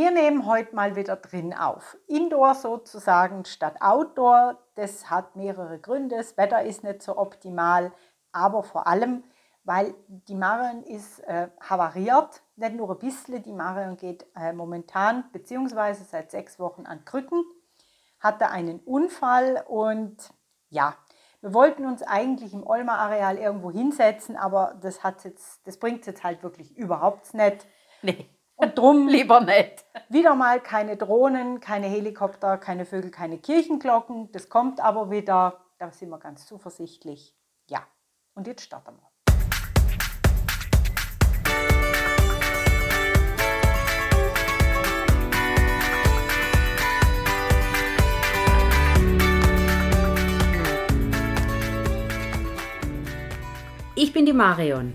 Wir 0.00 0.12
nehmen 0.12 0.46
heute 0.46 0.74
mal 0.74 0.96
wieder 0.96 1.16
drin 1.16 1.52
auf. 1.52 1.98
Indoor 2.06 2.54
sozusagen 2.54 3.44
statt 3.44 3.82
Outdoor. 3.82 4.58
Das 4.74 5.10
hat 5.10 5.36
mehrere 5.36 5.78
Gründe. 5.78 6.16
Das 6.16 6.38
Wetter 6.38 6.62
ist 6.62 6.82
nicht 6.82 7.02
so 7.02 7.18
optimal, 7.18 7.92
aber 8.32 8.62
vor 8.62 8.86
allem, 8.86 9.24
weil 9.62 9.94
die 10.08 10.36
Marion 10.36 10.84
ist 10.84 11.18
äh, 11.24 11.50
havariert. 11.60 12.40
Nicht 12.56 12.76
nur 12.76 12.90
ein 12.90 12.98
bisschen, 12.98 13.42
die 13.42 13.52
Marion 13.52 13.98
geht 13.98 14.24
äh, 14.34 14.54
momentan 14.54 15.30
beziehungsweise 15.32 16.04
seit 16.04 16.30
sechs 16.30 16.58
Wochen 16.58 16.86
an 16.86 17.04
Krücken, 17.04 17.44
hatte 18.20 18.48
einen 18.48 18.80
Unfall 18.80 19.62
und 19.68 20.16
ja, 20.70 20.94
wir 21.42 21.52
wollten 21.52 21.84
uns 21.84 22.02
eigentlich 22.02 22.54
im 22.54 22.66
Olma-Areal 22.66 23.36
irgendwo 23.36 23.70
hinsetzen, 23.70 24.38
aber 24.38 24.78
das, 24.80 25.04
hat 25.04 25.24
jetzt, 25.24 25.66
das 25.66 25.76
bringt 25.76 26.06
jetzt 26.06 26.24
halt 26.24 26.42
wirklich 26.42 26.74
überhaupt 26.74 27.34
nicht. 27.34 27.66
Nee. 28.00 28.39
Und 28.60 28.76
drum 28.76 29.08
Lieber 29.08 29.40
nicht. 29.40 29.86
wieder 30.10 30.34
mal 30.34 30.60
keine 30.60 30.96
Drohnen, 30.98 31.60
keine 31.60 31.86
Helikopter, 31.86 32.58
keine 32.58 32.84
Vögel, 32.84 33.10
keine 33.10 33.38
Kirchenglocken. 33.38 34.30
Das 34.32 34.50
kommt 34.50 34.80
aber 34.80 35.10
wieder. 35.10 35.64
Da 35.78 35.90
sind 35.90 36.10
wir 36.10 36.18
ganz 36.18 36.46
zuversichtlich. 36.46 37.34
Ja. 37.68 37.80
Und 38.34 38.46
jetzt 38.46 38.62
starten 38.62 38.96
wir. 38.96 39.10
Ich 53.96 54.12
bin 54.12 54.26
die 54.26 54.32
Marion 54.32 54.94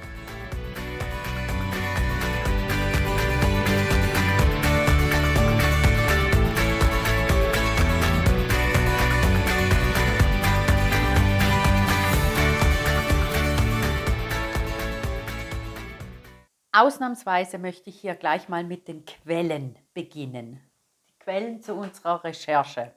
Ausnahmsweise 16.81 17.59
möchte 17.59 17.91
ich 17.91 18.01
hier 18.01 18.15
gleich 18.15 18.49
mal 18.49 18.63
mit 18.63 18.87
den 18.87 19.05
Quellen 19.05 19.77
beginnen. 19.93 20.59
Die 21.07 21.19
Quellen 21.19 21.61
zu 21.61 21.75
unserer 21.75 22.23
Recherche. 22.23 22.91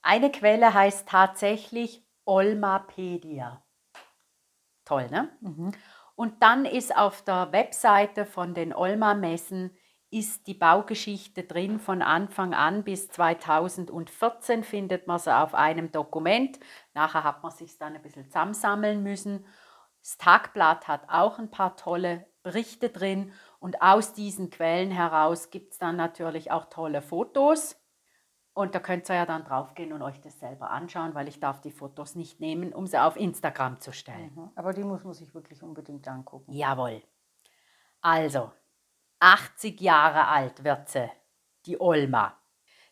Eine 0.00 0.30
Quelle 0.30 0.72
heißt 0.72 1.08
tatsächlich 1.08 2.06
Olmapedia. 2.24 3.64
Toll, 4.84 5.08
ne? 5.10 5.36
Und 6.14 6.40
dann 6.44 6.64
ist 6.64 6.96
auf 6.96 7.22
der 7.22 7.50
Webseite 7.50 8.26
von 8.26 8.54
den 8.54 8.72
Olma-Messen 8.72 9.76
ist 10.12 10.46
die 10.46 10.54
Baugeschichte 10.54 11.42
drin 11.42 11.80
von 11.80 12.00
Anfang 12.00 12.54
an 12.54 12.84
bis 12.84 13.08
2014 13.08 14.62
findet 14.62 15.08
man 15.08 15.18
sie 15.18 15.36
auf 15.36 15.54
einem 15.54 15.90
Dokument. 15.90 16.60
Nachher 16.94 17.24
hat 17.24 17.42
man 17.42 17.50
sich 17.50 17.76
dann 17.76 17.96
ein 17.96 18.02
bisschen 18.02 18.26
zusammensammeln 18.26 19.02
müssen. 19.02 19.46
Das 20.00 20.16
Tagblatt 20.18 20.86
hat 20.86 21.08
auch 21.08 21.40
ein 21.40 21.50
paar 21.50 21.76
tolle 21.76 22.31
Berichte 22.42 22.88
drin 22.88 23.32
und 23.60 23.82
aus 23.82 24.14
diesen 24.14 24.50
Quellen 24.50 24.90
heraus 24.90 25.50
gibt 25.50 25.72
es 25.72 25.78
dann 25.78 25.96
natürlich 25.96 26.50
auch 26.50 26.66
tolle 26.66 27.02
Fotos. 27.02 27.76
Und 28.54 28.74
da 28.74 28.80
könnt 28.80 29.08
ihr 29.08 29.14
ja 29.14 29.26
dann 29.26 29.44
draufgehen 29.44 29.92
und 29.92 30.02
euch 30.02 30.20
das 30.20 30.38
selber 30.38 30.70
anschauen, 30.70 31.14
weil 31.14 31.26
ich 31.26 31.40
darf 31.40 31.60
die 31.62 31.70
Fotos 31.70 32.14
nicht 32.14 32.40
nehmen, 32.40 32.74
um 32.74 32.86
sie 32.86 32.98
auf 33.02 33.16
Instagram 33.16 33.80
zu 33.80 33.92
stellen. 33.92 34.50
Aber 34.56 34.74
die 34.74 34.84
muss 34.84 35.04
man 35.04 35.14
sich 35.14 35.34
wirklich 35.34 35.62
unbedingt 35.62 36.06
angucken. 36.06 36.52
Jawohl. 36.52 37.02
Also, 38.02 38.52
80 39.20 39.80
Jahre 39.80 40.26
alt 40.26 40.64
wird 40.64 40.88
sie, 40.88 41.10
die 41.64 41.80
Olma. 41.80 42.36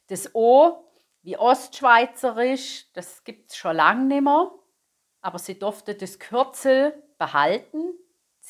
Das 0.07 0.35
O 0.35 0.87
wie 1.23 1.37
Ostschweizerisch, 1.37 2.91
das 2.95 3.25
gibt 3.25 3.51
es 3.51 3.57
schon 3.57 3.77
lange 3.77 4.07
nicht 4.07 4.23
mehr, 4.23 4.51
aber 5.21 5.39
sie 5.39 5.59
durfte 5.59 5.95
das 5.95 6.19
Kürzel 6.19 7.03
behalten. 7.19 7.93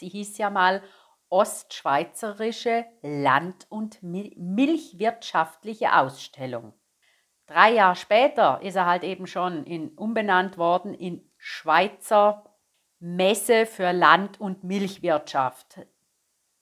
Sie 0.00 0.09
hieß 0.09 0.38
ja 0.38 0.49
mal 0.50 0.83
Ostschweizerische 1.28 2.87
Land- 3.03 3.66
und 3.69 4.03
Mil- 4.03 4.34
Milchwirtschaftliche 4.37 5.94
Ausstellung. 5.97 6.72
Drei 7.47 7.72
Jahre 7.75 7.97
später 7.97 8.61
ist 8.62 8.77
er 8.77 8.87
halt 8.87 9.05
eben 9.05 9.27
schon 9.27 9.65
in, 9.65 9.91
umbenannt 9.91 10.56
worden 10.56 10.94
in 10.94 11.31
Schweizer 11.37 12.56
Messe 12.99 13.66
für 13.66 13.93
Land- 13.93 14.41
und 14.41 14.65
Milchwirtschaft. 14.65 15.81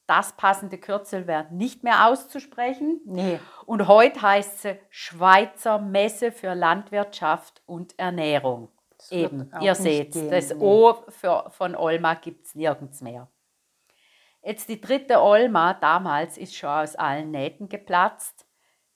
Das 0.07 0.33
passende 0.37 0.79
Kürzel 0.79 1.27
wäre 1.27 1.47
nicht 1.53 1.85
mehr 1.85 2.07
auszusprechen. 2.07 3.01
Nee, 3.05 3.39
Und 3.67 3.87
heute 3.87 4.21
heißt 4.21 4.63
sie 4.63 4.81
Schweizer 4.91 5.79
Messe 5.79 6.33
für 6.33 6.55
Landwirtschaft 6.55 7.63
und 7.67 7.99
Ernährung. 7.99 8.71
Das 8.99 9.13
Eben, 9.13 9.51
ihr 9.61 9.75
seht, 9.75 10.13
gehen, 10.13 10.31
das 10.31 10.53
nee. 10.53 10.61
O 10.61 10.95
für, 11.09 11.51
von 11.51 11.77
Olma 11.77 12.15
gibt 12.15 12.47
es 12.47 12.55
nirgends 12.55 13.01
mehr. 13.01 13.29
Jetzt 14.43 14.69
die 14.69 14.81
dritte 14.81 15.21
Olma 15.23 15.75
damals 15.75 16.37
ist 16.37 16.57
schon 16.57 16.71
aus 16.71 16.97
allen 16.97 17.31
Nähten 17.31 17.69
geplatzt. 17.69 18.47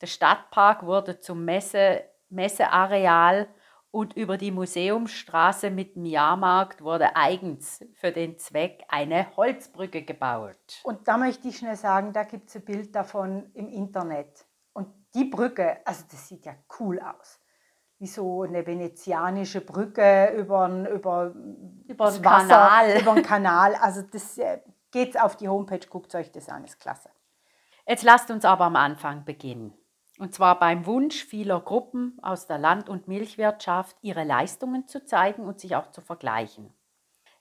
Der 0.01 0.07
Stadtpark 0.07 0.85
wurde 0.85 1.21
zum 1.21 1.45
Messe, 1.45 2.05
Messeareal 2.29 3.49
und 3.93 4.15
über 4.15 4.39
die 4.39 4.51
Museumsstraße 4.51 5.71
mit 5.71 5.97
dem 5.97 6.07
Jahrmarkt 6.07 6.83
wurde 6.83 7.15
eigens 7.15 7.85
für 7.93 8.11
den 8.11 8.39
Zweck 8.39 8.85
eine 8.89 9.37
Holzbrücke 9.37 10.03
gebaut. 10.03 10.81
Und 10.83 11.07
da 11.07 11.19
möchte 11.19 11.49
ich 11.49 11.59
schnell 11.59 11.77
sagen, 11.77 12.13
da 12.13 12.25
gibt 12.25 12.49
es 12.49 12.57
ein 12.57 12.65
Bild 12.65 12.95
davon 12.95 13.51
im 13.53 13.69
Internet. 13.69 14.47
Und 14.73 14.89
die 15.15 15.25
Brücke, 15.25 15.87
also 15.87 16.05
das 16.11 16.27
sieht 16.27 16.47
ja 16.47 16.55
cool 16.81 17.01
aus. 17.01 17.42
Wie 18.03 18.09
so 18.09 18.43
eine 18.43 18.67
venezianische 18.67 19.61
Brücke 19.61 20.35
über, 20.37 20.69
über, 20.91 21.33
Über 21.87 22.07
das 22.07 22.17
den 22.17 22.25
Wasser, 22.25 22.49
Kanal. 22.49 22.97
Über 23.01 23.15
den 23.15 23.23
Kanal. 23.23 23.77
Also 23.77 24.03
das 24.03 24.39
äh, 24.39 24.59
geht 24.91 25.21
auf 25.21 25.37
die 25.37 25.49
Homepage, 25.49 25.87
guckt 25.89 26.13
euch 26.17 26.33
das 26.33 26.49
an, 26.49 26.65
ist 26.65 26.81
klasse. 26.81 27.11
Jetzt 27.87 28.03
lasst 28.03 28.33
uns 28.33 28.45
aber 28.45 28.65
am 28.65 28.75
Anfang 28.75 29.25
beginnen. 29.25 29.73
Und 30.19 30.35
zwar 30.35 30.59
beim 30.59 30.85
Wunsch 30.85 31.25
vieler 31.25 31.61
Gruppen 31.61 32.19
aus 32.23 32.49
der 32.49 32.59
Land- 32.59 32.89
und 32.89 33.07
Milchwirtschaft, 33.07 33.97
ihre 34.03 34.25
Leistungen 34.25 34.89
zu 34.89 35.05
zeigen 35.05 35.45
und 35.45 35.61
sich 35.61 35.77
auch 35.77 35.93
zu 35.93 36.01
vergleichen. 36.01 36.75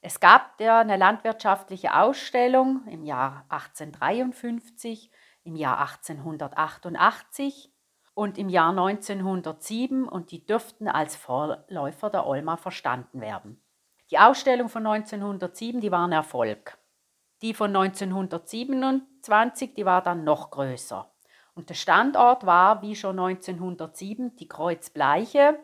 Es 0.01 0.19
gab 0.19 0.61
ja 0.61 0.79
eine 0.79 0.95
landwirtschaftliche 0.95 1.95
Ausstellung 1.95 2.85
im 2.85 3.03
Jahr 3.03 3.45
1853, 3.49 5.09
im 5.43 5.55
Jahr 5.55 5.79
1888 5.79 7.70
und 8.21 8.37
im 8.37 8.49
Jahr 8.49 8.69
1907 8.69 10.07
und 10.07 10.29
die 10.29 10.45
dürften 10.45 10.87
als 10.87 11.15
Vorläufer 11.15 12.11
der 12.11 12.27
Olma 12.27 12.55
verstanden 12.55 13.19
werden. 13.19 13.59
Die 14.11 14.19
Ausstellung 14.19 14.69
von 14.69 14.85
1907, 14.85 15.81
die 15.81 15.91
war 15.91 16.07
ein 16.07 16.11
Erfolg. 16.11 16.77
Die 17.41 17.55
von 17.55 17.75
1927, 17.75 19.73
die 19.73 19.85
war 19.85 20.03
dann 20.03 20.23
noch 20.23 20.51
größer. 20.51 21.11
Und 21.55 21.69
der 21.69 21.73
Standort 21.73 22.45
war, 22.45 22.83
wie 22.83 22.95
schon 22.95 23.17
1907, 23.17 24.35
die 24.35 24.47
Kreuzbleiche. 24.47 25.57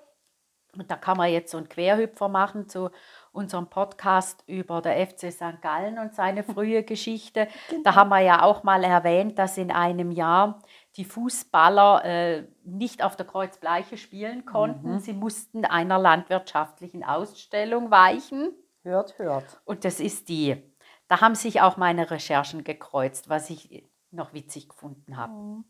Und 0.76 0.90
da 0.90 0.96
kann 0.96 1.18
man 1.18 1.32
jetzt 1.32 1.52
so 1.52 1.58
einen 1.58 1.70
Querhüpfer 1.70 2.28
machen 2.28 2.68
zu 2.68 2.90
unserem 3.32 3.68
Podcast 3.68 4.44
über 4.48 4.82
der 4.82 5.06
FC 5.06 5.32
St. 5.32 5.62
Gallen 5.62 6.00
und 6.00 6.16
seine 6.16 6.44
frühe 6.44 6.82
Geschichte. 6.84 7.48
Da 7.84 7.94
haben 7.94 8.10
wir 8.10 8.22
ja 8.22 8.42
auch 8.42 8.64
mal 8.64 8.84
erwähnt, 8.84 9.38
dass 9.38 9.60
in 9.60 9.72
einem 9.72 10.12
Jahr 10.12 10.60
die 10.98 11.06
Fußballer 11.06 12.04
äh, 12.06 12.48
nicht 12.64 13.04
auf 13.04 13.16
der 13.16 13.28
Kreuzbleiche 13.28 13.98
spielen 13.98 14.46
konnten. 14.46 15.00
Sie 15.00 15.14
mussten 15.14 15.64
einer 15.64 16.00
landwirtschaftlichen 16.00 17.04
Ausstellung 17.04 17.92
weichen. 17.92 18.52
Hört, 18.84 19.18
hört. 19.20 19.62
Und 19.66 19.86
das 19.86 20.00
ist 20.00 20.28
die. 20.28 20.62
Da 21.08 21.22
haben 21.22 21.36
sich 21.36 21.62
auch 21.62 21.78
meine 21.78 22.10
Recherchen 22.10 22.64
gekreuzt, 22.64 23.30
was 23.30 23.50
ich 23.50 23.88
noch 24.12 24.34
witzig 24.34 24.70
gefunden 24.70 25.18
habe. 25.18 25.64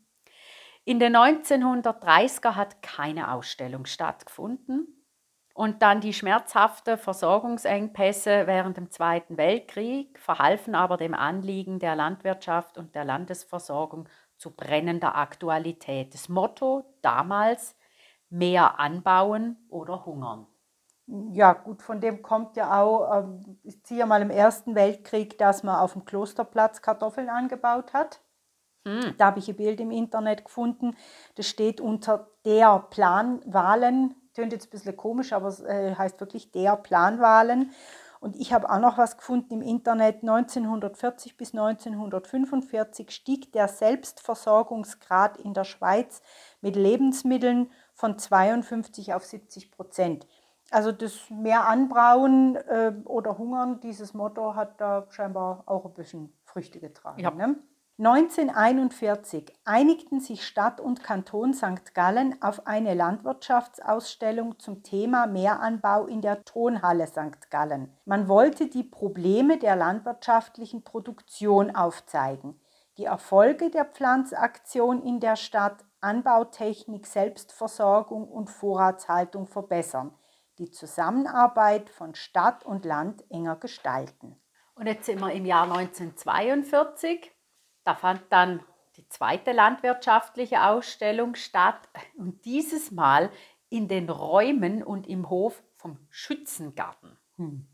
In 0.84 0.98
den 0.98 1.14
1930er 1.14 2.54
hat 2.54 2.80
keine 2.80 3.32
Ausstellung 3.32 3.84
stattgefunden. 3.84 4.94
Und 5.52 5.82
dann 5.82 6.00
die 6.00 6.12
schmerzhafte 6.12 6.96
Versorgungsengpässe 6.96 8.46
während 8.46 8.76
dem 8.76 8.92
Zweiten 8.92 9.36
Weltkrieg 9.36 10.16
verhalfen 10.20 10.76
aber 10.76 10.96
dem 10.96 11.14
Anliegen 11.14 11.80
der 11.80 11.96
Landwirtschaft 11.96 12.78
und 12.78 12.94
der 12.94 13.04
Landesversorgung 13.04 14.08
zu 14.38 14.54
brennender 14.54 15.16
Aktualität. 15.16 16.14
Das 16.14 16.28
Motto 16.28 16.84
damals, 17.02 17.76
mehr 18.30 18.78
anbauen 18.78 19.56
oder 19.68 20.06
hungern. 20.06 20.46
Ja, 21.32 21.54
gut, 21.54 21.82
von 21.82 22.00
dem 22.00 22.20
kommt 22.20 22.56
ja 22.56 22.82
auch, 22.82 23.18
ähm, 23.18 23.58
ich 23.62 23.82
ziehe 23.82 24.04
mal 24.04 24.20
im 24.20 24.30
Ersten 24.30 24.74
Weltkrieg, 24.74 25.38
dass 25.38 25.62
man 25.62 25.76
auf 25.76 25.94
dem 25.94 26.04
Klosterplatz 26.04 26.82
Kartoffeln 26.82 27.30
angebaut 27.30 27.94
hat. 27.94 28.20
Hm. 28.84 29.14
Da 29.16 29.26
habe 29.26 29.38
ich 29.38 29.48
ein 29.48 29.56
Bild 29.56 29.80
im 29.80 29.90
Internet 29.90 30.44
gefunden. 30.44 30.96
Das 31.36 31.48
steht 31.48 31.80
unter 31.80 32.28
der 32.44 32.86
Planwahlen. 32.90 34.14
Tönt 34.34 34.52
jetzt 34.52 34.66
ein 34.66 34.70
bisschen 34.70 34.96
komisch, 34.96 35.32
aber 35.32 35.48
es 35.48 35.60
äh, 35.60 35.94
heißt 35.94 36.20
wirklich 36.20 36.52
der 36.52 36.76
Planwahlen. 36.76 37.72
Und 38.20 38.36
ich 38.36 38.52
habe 38.52 38.70
auch 38.70 38.80
noch 38.80 38.98
was 38.98 39.16
gefunden 39.16 39.54
im 39.54 39.62
Internet. 39.62 40.22
1940 40.22 41.36
bis 41.36 41.54
1945 41.54 43.10
stieg 43.10 43.52
der 43.52 43.68
Selbstversorgungsgrad 43.68 45.36
in 45.38 45.54
der 45.54 45.64
Schweiz 45.64 46.22
mit 46.60 46.76
Lebensmitteln 46.76 47.70
von 47.94 48.18
52 48.18 49.14
auf 49.14 49.24
70 49.24 49.70
Prozent. 49.70 50.26
Also 50.70 50.92
das 50.92 51.30
mehr 51.30 51.66
Anbrauen 51.66 52.56
äh, 52.56 52.92
oder 53.04 53.38
Hungern, 53.38 53.80
dieses 53.80 54.12
Motto 54.12 54.54
hat 54.54 54.80
da 54.80 55.06
scheinbar 55.10 55.62
auch 55.66 55.86
ein 55.86 55.94
bisschen 55.94 56.32
Früchte 56.44 56.78
getragen. 56.78 57.20
Ja. 57.20 57.30
Ne? 57.30 57.56
1941 58.00 59.52
einigten 59.64 60.20
sich 60.20 60.46
Stadt 60.46 60.80
und 60.80 61.02
Kanton 61.02 61.52
St. 61.52 61.96
Gallen 61.96 62.40
auf 62.40 62.64
eine 62.68 62.94
Landwirtschaftsausstellung 62.94 64.56
zum 64.60 64.84
Thema 64.84 65.26
Meeranbau 65.26 66.06
in 66.06 66.22
der 66.22 66.44
Tonhalle 66.44 67.08
St. 67.08 67.50
Gallen. 67.50 67.92
Man 68.04 68.28
wollte 68.28 68.68
die 68.68 68.84
Probleme 68.84 69.58
der 69.58 69.74
landwirtschaftlichen 69.74 70.84
Produktion 70.84 71.74
aufzeigen, 71.74 72.60
die 72.98 73.06
Erfolge 73.06 73.68
der 73.68 73.84
Pflanzaktion 73.84 75.02
in 75.02 75.18
der 75.18 75.34
Stadt, 75.34 75.84
Anbautechnik, 76.00 77.04
Selbstversorgung 77.04 78.28
und 78.28 78.48
Vorratshaltung 78.48 79.48
verbessern, 79.48 80.14
die 80.58 80.70
Zusammenarbeit 80.70 81.90
von 81.90 82.14
Stadt 82.14 82.64
und 82.64 82.84
Land 82.84 83.28
enger 83.28 83.56
gestalten. 83.56 84.40
Und 84.76 84.86
jetzt 84.86 85.06
sind 85.06 85.20
wir 85.20 85.32
im 85.32 85.44
Jahr 85.44 85.64
1942. 85.64 87.32
Da 87.88 87.94
fand 87.94 88.20
dann 88.28 88.62
die 88.98 89.08
zweite 89.08 89.52
landwirtschaftliche 89.52 90.62
Ausstellung 90.62 91.36
statt 91.36 91.88
und 92.18 92.44
dieses 92.44 92.90
Mal 92.90 93.30
in 93.70 93.88
den 93.88 94.10
Räumen 94.10 94.82
und 94.82 95.06
im 95.06 95.30
Hof 95.30 95.62
vom 95.74 95.96
Schützengarten. 96.10 97.18
Hm. 97.38 97.66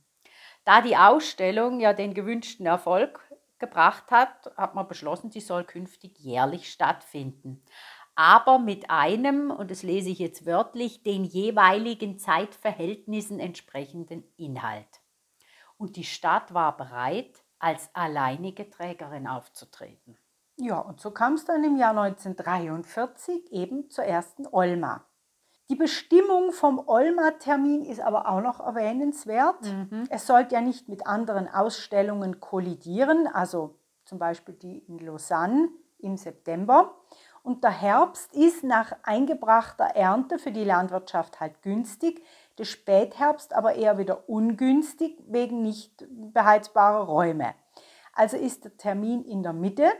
Da 0.63 0.83
die 0.83 0.97
Ausstellung 0.97 1.81
ja 1.81 1.93
den 1.93 2.15
gewünschten 2.15 2.65
Erfolg 2.65 3.29
gebracht 3.59 4.13
hat, 4.13 4.53
hat 4.57 4.77
man 4.77 4.87
beschlossen, 4.87 5.33
sie 5.33 5.41
soll 5.41 5.65
künftig 5.65 6.17
jährlich 6.21 6.71
stattfinden. 6.71 7.65
Aber 8.15 8.61
mit 8.61 8.91
einem, 8.91 9.51
und 9.51 9.73
das 9.73 9.83
lese 9.83 10.11
ich 10.11 10.21
jetzt 10.21 10.47
wörtlich, 10.47 11.03
den 11.03 11.25
jeweiligen 11.25 12.21
Zeitverhältnissen 12.21 13.41
entsprechenden 13.41 14.23
Inhalt. 14.37 15.01
Und 15.77 15.97
die 15.97 16.05
Stadt 16.05 16.55
war 16.55 16.77
bereit, 16.77 17.44
als 17.59 17.91
alleinige 17.95 18.69
Trägerin 18.69 19.27
aufzutreten. 19.27 20.19
Ja, 20.57 20.79
und 20.79 21.01
so 21.01 21.11
kam 21.11 21.35
es 21.35 21.45
dann 21.45 21.65
im 21.65 21.77
Jahr 21.77 21.97
1943 21.97 23.53
eben 23.53 23.91
zur 23.91 24.05
ersten 24.05 24.47
Olma. 24.47 25.05
Die 25.71 25.77
Bestimmung 25.77 26.53
vom 26.53 26.79
Olma-Termin 26.87 27.85
ist 27.85 28.01
aber 28.01 28.29
auch 28.29 28.43
noch 28.43 28.61
erwähnenswert. 28.61 29.63
Mhm. 29.63 30.07
Es 30.11 30.27
sollte 30.27 30.55
ja 30.57 30.61
nicht 30.61 30.89
mit 30.89 31.07
anderen 31.07 31.49
Ausstellungen 31.49 32.39
kollidieren, 32.39 33.27
also 33.27 33.79
zum 34.05 34.19
Beispiel 34.19 34.55
die 34.55 34.79
in 34.81 34.99
Lausanne 34.99 35.71
im 35.99 36.19
September. 36.19 36.95
Und 37.43 37.65
der 37.65 37.71
Herbst 37.71 38.35
ist 38.35 38.63
nach 38.63 38.93
eingebrachter 39.03 39.85
Ernte 39.85 40.39
für 40.39 40.53
die 40.53 40.65
Landwirtschaft 40.65 41.41
halt 41.41 41.63
günstig, 41.63 42.23
der 42.59 42.65
Spätherbst 42.65 43.55
aber 43.55 43.75
eher 43.75 43.99
wieder 43.99 44.29
ungünstig 44.29 45.23
wegen 45.27 45.63
nicht 45.63 46.07
beheizbarer 46.09 47.05
Räume. 47.05 47.55
Also 48.13 48.37
ist 48.37 48.65
der 48.65 48.77
Termin 48.77 49.25
in 49.25 49.43
der 49.43 49.53
Mitte 49.53 49.91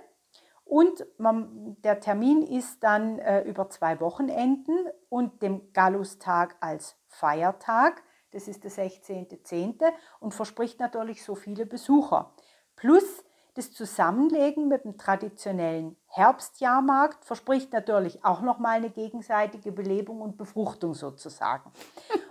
und 0.65 1.07
man, 1.19 1.77
der 1.83 2.01
Termin 2.01 2.43
ist 2.43 2.83
dann 2.83 3.19
äh, 3.19 3.43
über 3.43 3.69
zwei 3.69 4.01
Wochenenden 4.01 4.87
und 5.09 5.43
dem 5.43 5.73
Gallustag 5.73 6.57
als 6.61 6.97
Feiertag. 7.09 8.03
Das 8.33 8.49
ist 8.49 8.65
der 8.65 8.71
16.10. 8.71 9.85
und 10.21 10.35
verspricht 10.35 10.81
natürlich 10.81 11.23
so 11.23 11.35
viele 11.35 11.67
Besucher. 11.67 12.33
Plus 12.77 13.25
das 13.55 13.73
Zusammenlegen 13.73 14.67
mit 14.67 14.85
dem 14.85 14.99
traditionellen 14.99 15.97
Herbstjahrmarkt 16.07 17.25
verspricht 17.25 17.73
natürlich 17.73 18.25
auch 18.25 18.41
nochmal 18.41 18.79
eine 18.79 18.91
gegenseitige 18.91 19.71
Belebung 19.71 20.21
und 20.23 20.37
Befruchtung 20.37 20.95
sozusagen. 20.95 21.71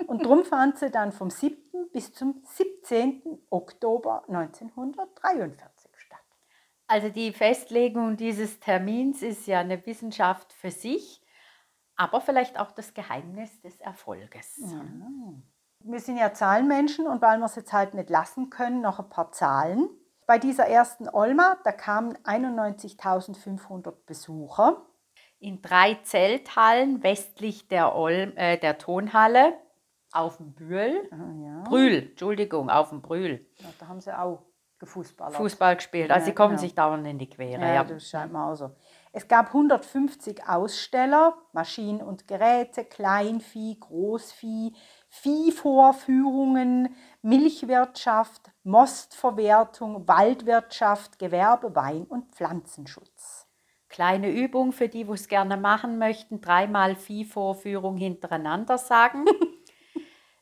Und 0.08 0.26
drum 0.26 0.44
fand 0.44 0.78
sie 0.78 0.90
dann 0.90 1.12
vom 1.12 1.30
7. 1.30 1.58
bis 1.92 2.14
zum 2.14 2.42
17. 2.44 3.40
Oktober 3.50 4.24
1943 4.28 5.92
statt. 5.98 6.20
Also 6.88 7.10
die 7.10 7.32
Festlegung 7.32 8.18
dieses 8.18 8.60
Termins 8.60 9.22
ist 9.22 9.48
ja 9.48 9.60
eine 9.60 9.86
Wissenschaft 9.86 10.54
für 10.54 10.72
sich, 10.72 11.22
aber 11.96 12.22
vielleicht 12.22 12.60
auch 12.60 12.72
das 12.72 12.94
Geheimnis 12.94 13.62
des 13.62 13.80
Erfolges. 13.80 14.58
Ja. 14.58 14.84
Wir 15.80 16.00
sind 16.00 16.18
ja 16.18 16.34
Zahlenmenschen 16.34 17.08
und 17.08 17.22
weil 17.22 17.40
wir 17.40 17.46
es 17.46 17.56
jetzt 17.56 17.74
halt 17.74 17.94
nicht 17.94 18.10
lassen 18.10 18.50
können, 18.50 18.82
noch 18.82 19.00
ein 19.00 19.10
paar 19.10 19.32
Zahlen. 19.32 19.90
Bei 20.26 20.40
dieser 20.40 20.66
ersten 20.66 21.10
Olma, 21.10 21.58
da 21.66 21.74
kamen 21.74 22.18
91.500 22.20 23.92
Besucher. 24.06 24.86
In 25.40 25.62
drei 25.62 25.96
Zelthallen 26.04 27.04
westlich 27.04 27.68
der, 27.68 27.96
Olm, 27.96 28.32
äh, 28.38 28.58
der 28.58 28.78
Tonhalle 28.78 29.58
auf 30.14 30.38
dem 30.38 30.54
Brühl. 30.54 31.10
Ja. 31.12 31.64
Brühl, 31.64 32.10
Entschuldigung, 32.10 32.70
auf 32.70 32.90
dem 32.90 33.02
Brühl. 33.02 33.46
Ja, 33.58 33.68
da 33.80 33.88
haben 33.88 34.00
sie 34.00 34.18
auch 34.18 34.44
gefußballert. 34.84 35.36
Fußball 35.36 35.76
gespielt. 35.78 36.12
Also 36.12 36.26
sie 36.26 36.34
kommen 36.34 36.52
genau. 36.52 36.62
sich 36.62 36.76
dauernd 36.76 37.08
in 37.08 37.18
die 37.18 37.30
Quere. 37.30 37.62
Ja, 37.62 37.74
ja, 37.74 37.84
das 37.84 38.10
scheint 38.10 38.34
mir 38.34 38.46
auch 38.46 38.56
so. 38.56 38.72
Es 39.14 39.28
gab 39.28 39.48
150 39.48 40.48
Aussteller, 40.48 41.38
Maschinen 41.54 42.02
und 42.02 42.28
Geräte, 42.28 42.84
Kleinvieh, 42.84 43.80
Großvieh, 43.80 44.76
Viehvorführungen, 45.10 46.96
Milchwirtschaft, 47.22 48.52
Mostverwertung, 48.64 50.08
Waldwirtschaft, 50.08 51.20
Gewerbe, 51.20 51.76
Wein- 51.76 52.06
und 52.06 52.34
Pflanzenschutz. 52.36 53.48
Kleine 53.88 54.32
Übung 54.32 54.72
für 54.72 54.90
die, 54.90 55.06
die 55.06 55.12
es 55.12 55.28
gerne 55.28 55.56
machen 55.56 56.00
möchten, 56.00 56.42
dreimal 56.42 56.96
Viehvorführung 56.96 57.96
hintereinander 57.96 58.80
sagen. 58.80 59.26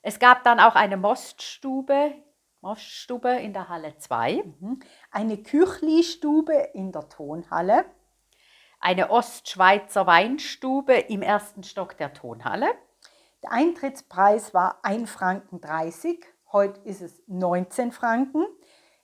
es 0.01 0.19
gab 0.19 0.43
dann 0.43 0.59
auch 0.59 0.75
eine 0.75 0.97
Moststube, 0.97 2.13
Moststube 2.61 3.29
in 3.29 3.53
der 3.53 3.69
Halle 3.69 3.97
2. 3.97 4.43
Mhm. 4.59 4.79
Eine 5.11 5.37
Küchli-Stube 5.37 6.53
in 6.73 6.91
der 6.91 7.09
Tonhalle. 7.09 7.85
Eine 8.79 9.11
Ostschweizer 9.11 10.07
Weinstube 10.07 10.93
im 10.93 11.21
ersten 11.21 11.63
Stock 11.63 11.97
der 11.97 12.13
Tonhalle. 12.13 12.67
Der 13.43 13.51
Eintrittspreis 13.51 14.53
war 14.53 14.83
1,30 14.83 15.07
Franken. 15.07 15.61
Heute 16.51 16.81
ist 16.81 17.01
es 17.01 17.23
19 17.27 17.91
Franken. 17.91 18.45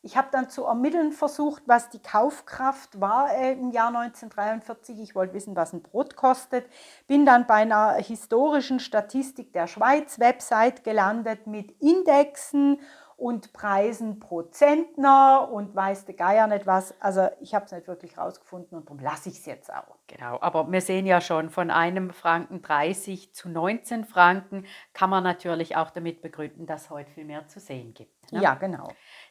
Ich 0.07 0.15
habe 0.15 0.29
dann 0.31 0.49
zu 0.49 0.63
ermitteln 0.63 1.11
versucht, 1.11 1.63
was 1.65 1.89
die 1.89 2.01
Kaufkraft 2.01 3.01
war 3.01 3.29
äh, 3.35 3.51
im 3.51 3.71
Jahr 3.71 3.89
1943. 3.89 5.01
Ich 5.01 5.15
wollte 5.15 5.33
wissen, 5.33 5.53
was 5.57 5.73
ein 5.73 5.81
Brot 5.81 6.15
kostet. 6.15 6.65
Bin 7.07 7.25
dann 7.25 7.45
bei 7.45 7.55
einer 7.55 7.95
historischen 7.95 8.79
Statistik 8.79 9.51
der 9.51 9.67
Schweiz-Website 9.67 10.85
gelandet 10.85 11.45
mit 11.45 11.71
Indexen 11.81 12.79
und 13.17 13.51
Preisen 13.51 14.19
pro 14.19 14.43
Zentner 14.43 15.49
und 15.51 15.75
weiß 15.75 16.05
der 16.05 16.15
Geier 16.15 16.45
nicht 16.45 16.67
was. 16.67 16.93
Also 17.01 17.27
ich 17.41 17.55
habe 17.55 17.65
es 17.65 17.71
nicht 17.71 17.87
wirklich 17.87 18.17
rausgefunden 18.17 18.77
und 18.77 18.85
darum 18.85 18.99
lasse 18.99 19.29
ich 19.29 19.39
es 19.39 19.45
jetzt 19.47 19.73
auch. 19.73 19.97
Genau, 20.05 20.37
aber 20.39 20.71
wir 20.71 20.81
sehen 20.81 21.07
ja 21.07 21.19
schon, 21.19 21.49
von 21.49 21.71
einem 21.71 22.11
Franken 22.11 22.61
30 22.61 23.33
zu 23.33 23.49
19 23.49 24.05
Franken 24.05 24.65
kann 24.93 25.09
man 25.09 25.23
natürlich 25.23 25.75
auch 25.75 25.89
damit 25.89 26.21
begründen, 26.21 26.67
dass 26.67 26.83
es 26.83 26.89
heute 26.91 27.11
viel 27.11 27.25
mehr 27.25 27.47
zu 27.47 27.59
sehen 27.59 27.95
gibt. 27.95 28.31
Ne? 28.31 28.41
Ja, 28.41 28.53
genau. 28.53 28.87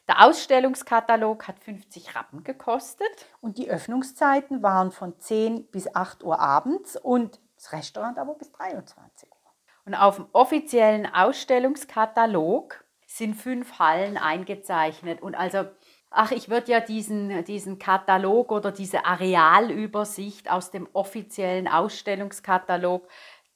Der 0.07 0.25
Ausstellungskatalog 0.25 1.47
hat 1.47 1.59
50 1.59 2.15
Rappen 2.15 2.43
gekostet. 2.43 3.07
Und 3.41 3.57
die 3.57 3.69
Öffnungszeiten 3.69 4.63
waren 4.63 4.91
von 4.91 5.19
10 5.19 5.67
bis 5.67 5.93
8 5.93 6.23
Uhr 6.23 6.39
abends 6.39 6.95
und 6.95 7.39
das 7.55 7.73
Restaurant 7.73 8.17
aber 8.17 8.35
bis 8.35 8.51
23 8.51 9.29
Uhr. 9.29 9.37
Und 9.85 9.95
auf 9.95 10.17
dem 10.17 10.27
offiziellen 10.31 11.05
Ausstellungskatalog 11.05 12.83
sind 13.05 13.35
fünf 13.35 13.79
Hallen 13.79 14.17
eingezeichnet. 14.17 15.21
Und 15.21 15.35
also, 15.35 15.65
ach, 16.09 16.31
ich 16.31 16.49
würde 16.49 16.71
ja 16.71 16.79
diesen, 16.81 17.43
diesen 17.45 17.79
Katalog 17.79 18.51
oder 18.51 18.71
diese 18.71 19.05
Arealübersicht 19.05 20.51
aus 20.51 20.71
dem 20.71 20.87
offiziellen 20.93 21.67
Ausstellungskatalog 21.67 23.07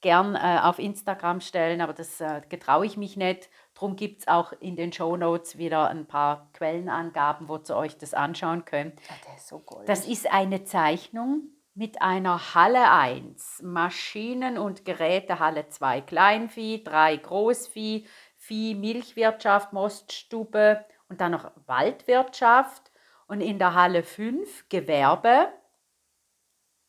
gern 0.01 0.35
äh, 0.35 0.59
auf 0.63 0.79
Instagram 0.79 1.41
stellen, 1.41 1.79
aber 1.79 1.93
das 1.93 2.19
äh, 2.19 2.41
getraue 2.49 2.85
ich 2.85 2.97
mich 2.97 3.17
nicht. 3.17 3.49
Darum 3.81 3.95
gibt 3.95 4.19
es 4.19 4.27
auch 4.27 4.53
in 4.59 4.75
den 4.75 4.93
Show 4.93 5.17
Notes 5.17 5.57
wieder 5.57 5.89
ein 5.89 6.05
paar 6.05 6.51
Quellenangaben, 6.53 7.49
wo 7.49 7.57
ihr 7.57 7.75
euch 7.75 7.97
das 7.97 8.13
anschauen 8.13 8.63
könnt. 8.63 8.93
Das, 9.25 9.41
ist 9.41 9.47
so 9.47 9.63
das 9.87 10.05
ist 10.05 10.31
eine 10.31 10.63
Zeichnung 10.65 11.49
mit 11.73 11.99
einer 11.99 12.53
Halle 12.53 12.91
1, 12.91 13.63
Maschinen- 13.63 14.59
und 14.59 14.85
Gerätehalle 14.85 15.67
2 15.67 16.01
Kleinvieh, 16.01 16.83
3 16.83 17.17
Großvieh, 17.17 18.05
Vieh, 18.37 18.75
Milchwirtschaft, 18.75 19.73
Moststube 19.73 20.85
und 21.09 21.19
dann 21.19 21.31
noch 21.31 21.49
Waldwirtschaft 21.65 22.91
und 23.25 23.41
in 23.41 23.57
der 23.57 23.73
Halle 23.73 24.03
5 24.03 24.69
Gewerbe 24.69 25.47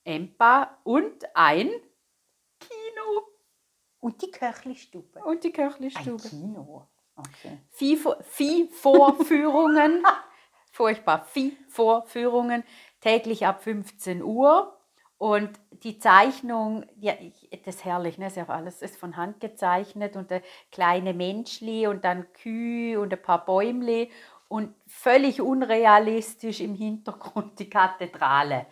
Empa 0.04 0.76
und 0.84 1.25
ein. 1.32 1.70
Und 4.02 4.21
die 4.21 4.30
Köchli-Stube. 4.30 5.21
Und 5.25 5.44
die 5.44 5.49
Ein 5.49 5.71
Köchli-Stube. 5.71 6.28
Kino. 6.28 6.88
Okay. 7.16 7.59
Vieh- 7.71 8.23
Vieh-Vorführungen. 8.23 10.02
Furchtbar. 10.73 11.25
Vieh-Vorführungen. 11.26 12.64
Täglich 13.00 13.47
ab 13.47 13.62
15 13.62 14.23
Uhr. 14.23 14.76
Und 15.18 15.50
die 15.85 15.99
Zeichnung, 15.99 16.85
ja, 16.97 17.12
das 17.64 17.76
ist 17.76 17.85
herrlich, 17.85 18.18
ne? 18.18 18.26
ist 18.26 18.37
ja 18.37 18.49
alles 18.49 18.82
ist 18.82 18.97
von 18.97 19.16
Hand 19.16 19.38
gezeichnet 19.40 20.16
und 20.16 20.32
der 20.32 20.42
kleine 20.73 21.14
Menschli 21.14 21.87
und 21.87 22.04
dann 22.04 22.32
Kühe 22.32 22.99
und 22.99 23.12
ein 23.12 23.23
paar 23.23 23.44
Bäumli 23.44 24.11
und 24.49 24.75
völlig 24.88 25.40
unrealistisch 25.40 26.61
im 26.61 26.75
Hintergrund 26.75 27.56
die 27.61 27.71
Kathedrale. 27.71 28.66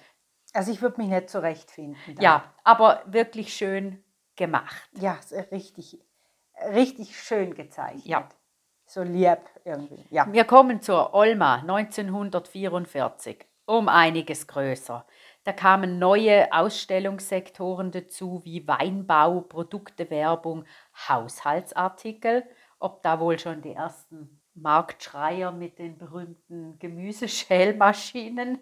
Also 0.53 0.73
ich 0.73 0.83
würde 0.83 1.01
mich 1.01 1.09
nicht 1.11 1.31
zurechtfinden. 1.31 2.17
da. 2.17 2.21
Ja, 2.23 2.55
aber 2.65 3.05
wirklich 3.07 3.55
schön 3.55 4.03
gemacht. 4.41 4.89
Ja, 4.99 5.19
ist 5.21 5.33
richtig, 5.53 6.01
richtig 6.73 7.21
schön 7.23 7.55
gezeichnet. 7.55 8.07
Ja. 8.07 8.29
So 8.87 9.03
lieb 9.03 9.39
irgendwie. 9.65 10.03
Ja. 10.11 10.27
Wir 10.33 10.45
kommen 10.45 10.81
zur 10.81 11.15
Olma 11.15 11.57
1944, 11.57 13.47
um 13.67 13.89
einiges 13.89 14.49
größer. 14.49 15.07
Da 15.45 15.53
kamen 15.53 15.99
neue 15.99 16.53
Ausstellungssektoren 16.53 17.91
dazu, 17.93 18.41
wie 18.45 18.67
Weinbau, 18.67 19.43
Produktewerbung, 19.43 20.65
Haushaltsartikel. 21.09 22.45
Ob 22.79 23.03
da 23.03 23.21
wohl 23.21 23.39
schon 23.39 23.61
die 23.61 23.75
ersten 23.75 24.41
Marktschreier 24.55 25.53
mit 25.53 25.79
den 25.79 25.99
berühmten 25.99 26.79
Gemüseschälmaschinen? 26.79 28.59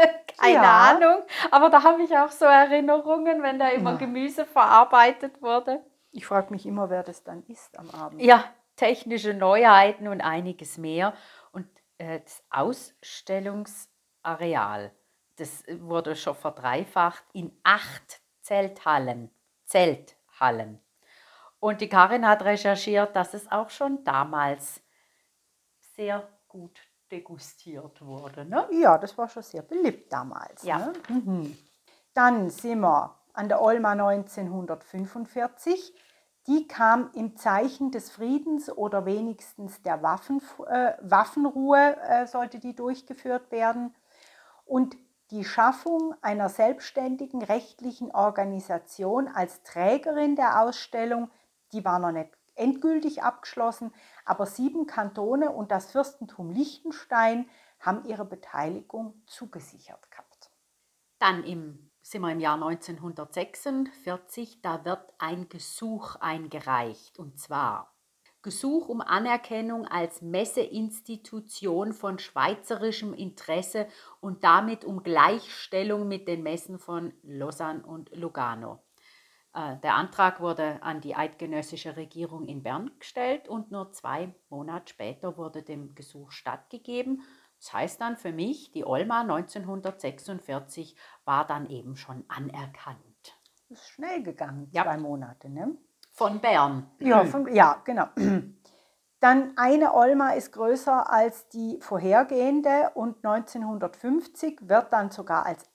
Keine 0.38 0.54
Ja. 0.54 0.90
Ahnung. 0.90 1.22
Aber 1.50 1.70
da 1.70 1.82
habe 1.82 2.02
ich 2.02 2.16
auch 2.16 2.30
so 2.30 2.44
Erinnerungen, 2.44 3.42
wenn 3.42 3.58
da 3.58 3.68
immer 3.68 3.92
Ja. 3.92 3.96
Gemüse 3.98 4.44
verarbeitet 4.46 5.40
wurde. 5.42 5.82
Ich 6.12 6.26
frage 6.26 6.52
mich 6.52 6.66
immer, 6.66 6.90
wer 6.90 7.02
das 7.02 7.22
dann 7.24 7.42
ist 7.46 7.76
am 7.78 7.88
Abend. 7.90 8.20
Ja, 8.22 8.44
technische 8.76 9.32
Neuheiten 9.34 10.08
und 10.08 10.20
einiges 10.20 10.76
mehr. 10.78 11.12
Und 11.52 11.66
äh, 11.98 12.20
das 12.20 12.42
Ausstellungsareal, 12.50 14.92
das 15.36 15.64
wurde 15.80 16.16
schon 16.16 16.34
verdreifacht 16.34 17.24
in 17.32 17.56
acht 17.62 18.20
Zelthallen. 18.42 19.30
Zelthallen. 19.66 20.80
Und 21.60 21.80
die 21.82 21.88
Karin 21.88 22.26
hat 22.26 22.42
recherchiert, 22.42 23.14
dass 23.14 23.34
es 23.34 23.50
auch 23.52 23.70
schon 23.70 24.02
damals 24.04 24.82
sehr 25.94 26.26
gut 26.48 26.80
degustiert 27.10 28.04
wurde. 28.04 28.44
Ne? 28.44 28.68
Ja, 28.72 28.98
das 28.98 29.16
war 29.18 29.28
schon 29.28 29.42
sehr 29.42 29.62
beliebt 29.62 30.12
damals. 30.12 30.62
Ja. 30.62 30.78
Ne? 30.78 30.92
Mhm. 31.08 31.58
Dann 32.14 32.50
sind 32.50 32.80
wir 32.80 33.16
an 33.32 33.48
der 33.48 33.62
Olma 33.62 33.92
1945. 33.92 35.94
Die 36.46 36.66
kam 36.66 37.10
im 37.14 37.36
Zeichen 37.36 37.90
des 37.90 38.10
Friedens 38.10 38.70
oder 38.70 39.06
wenigstens 39.06 39.82
der 39.82 40.02
Waffen, 40.02 40.40
äh, 40.68 40.94
Waffenruhe 41.00 41.96
äh, 42.02 42.26
sollte 42.26 42.58
die 42.58 42.74
durchgeführt 42.74 43.52
werden. 43.52 43.94
Und 44.64 44.96
die 45.30 45.44
Schaffung 45.44 46.14
einer 46.22 46.48
selbstständigen 46.48 47.42
rechtlichen 47.42 48.10
Organisation 48.10 49.28
als 49.28 49.62
Trägerin 49.62 50.34
der 50.34 50.62
Ausstellung, 50.62 51.30
die 51.72 51.84
war 51.84 52.00
noch 52.00 52.10
nicht 52.10 52.36
endgültig 52.54 53.22
abgeschlossen, 53.22 53.92
aber 54.24 54.46
sieben 54.46 54.86
Kantone 54.86 55.50
und 55.50 55.70
das 55.70 55.90
Fürstentum 55.90 56.50
Liechtenstein 56.50 57.48
haben 57.80 58.04
ihre 58.04 58.24
Beteiligung 58.24 59.22
zugesichert 59.26 60.10
gehabt. 60.10 60.50
Dann 61.18 61.44
im, 61.44 61.90
sind 62.02 62.22
wir 62.22 62.32
im 62.32 62.40
Jahr 62.40 62.54
1946, 62.54 64.62
da 64.62 64.84
wird 64.84 65.12
ein 65.18 65.48
Gesuch 65.48 66.16
eingereicht. 66.16 67.18
Und 67.18 67.38
zwar 67.38 67.94
Gesuch 68.42 68.88
um 68.88 69.02
Anerkennung 69.02 69.86
als 69.86 70.22
Messeinstitution 70.22 71.92
von 71.92 72.18
schweizerischem 72.18 73.12
Interesse 73.12 73.86
und 74.20 74.44
damit 74.44 74.86
um 74.86 75.02
Gleichstellung 75.02 76.08
mit 76.08 76.26
den 76.26 76.42
Messen 76.42 76.78
von 76.78 77.12
Lausanne 77.22 77.84
und 77.84 78.16
Lugano. 78.16 78.82
Äh, 79.54 79.76
Der 79.82 79.94
Antrag 79.94 80.40
wurde 80.40 80.82
an 80.82 81.00
die 81.00 81.14
eidgenössische 81.16 81.96
Regierung 81.96 82.46
in 82.46 82.62
Bern 82.62 82.90
gestellt 82.98 83.48
und 83.48 83.70
nur 83.70 83.92
zwei 83.92 84.34
Monate 84.48 84.88
später 84.92 85.36
wurde 85.36 85.62
dem 85.62 85.94
Gesuch 85.94 86.30
stattgegeben. 86.30 87.22
Das 87.58 87.72
heißt 87.74 88.00
dann 88.00 88.16
für 88.16 88.32
mich, 88.32 88.72
die 88.72 88.84
Olma 88.86 89.20
1946 89.20 90.96
war 91.24 91.46
dann 91.46 91.68
eben 91.68 91.96
schon 91.96 92.24
anerkannt. 92.28 92.98
Das 93.68 93.78
ist 93.78 93.88
schnell 93.90 94.22
gegangen, 94.22 94.68
Ja. 94.72 94.84
zwei 94.84 94.96
Monate. 94.96 95.50
Ne? 95.50 95.76
Von 96.12 96.40
Bern. 96.40 96.90
Ja, 96.98 97.24
von, 97.24 97.54
ja, 97.54 97.80
genau. 97.84 98.06
Dann 99.20 99.52
eine 99.56 99.92
Olma 99.94 100.30
ist 100.30 100.52
größer 100.52 101.10
als 101.12 101.48
die 101.50 101.78
vorhergehende 101.82 102.92
und 102.94 103.22
1950 103.22 104.60
wird 104.68 104.92
dann 104.94 105.10
sogar 105.10 105.44
als 105.44 105.68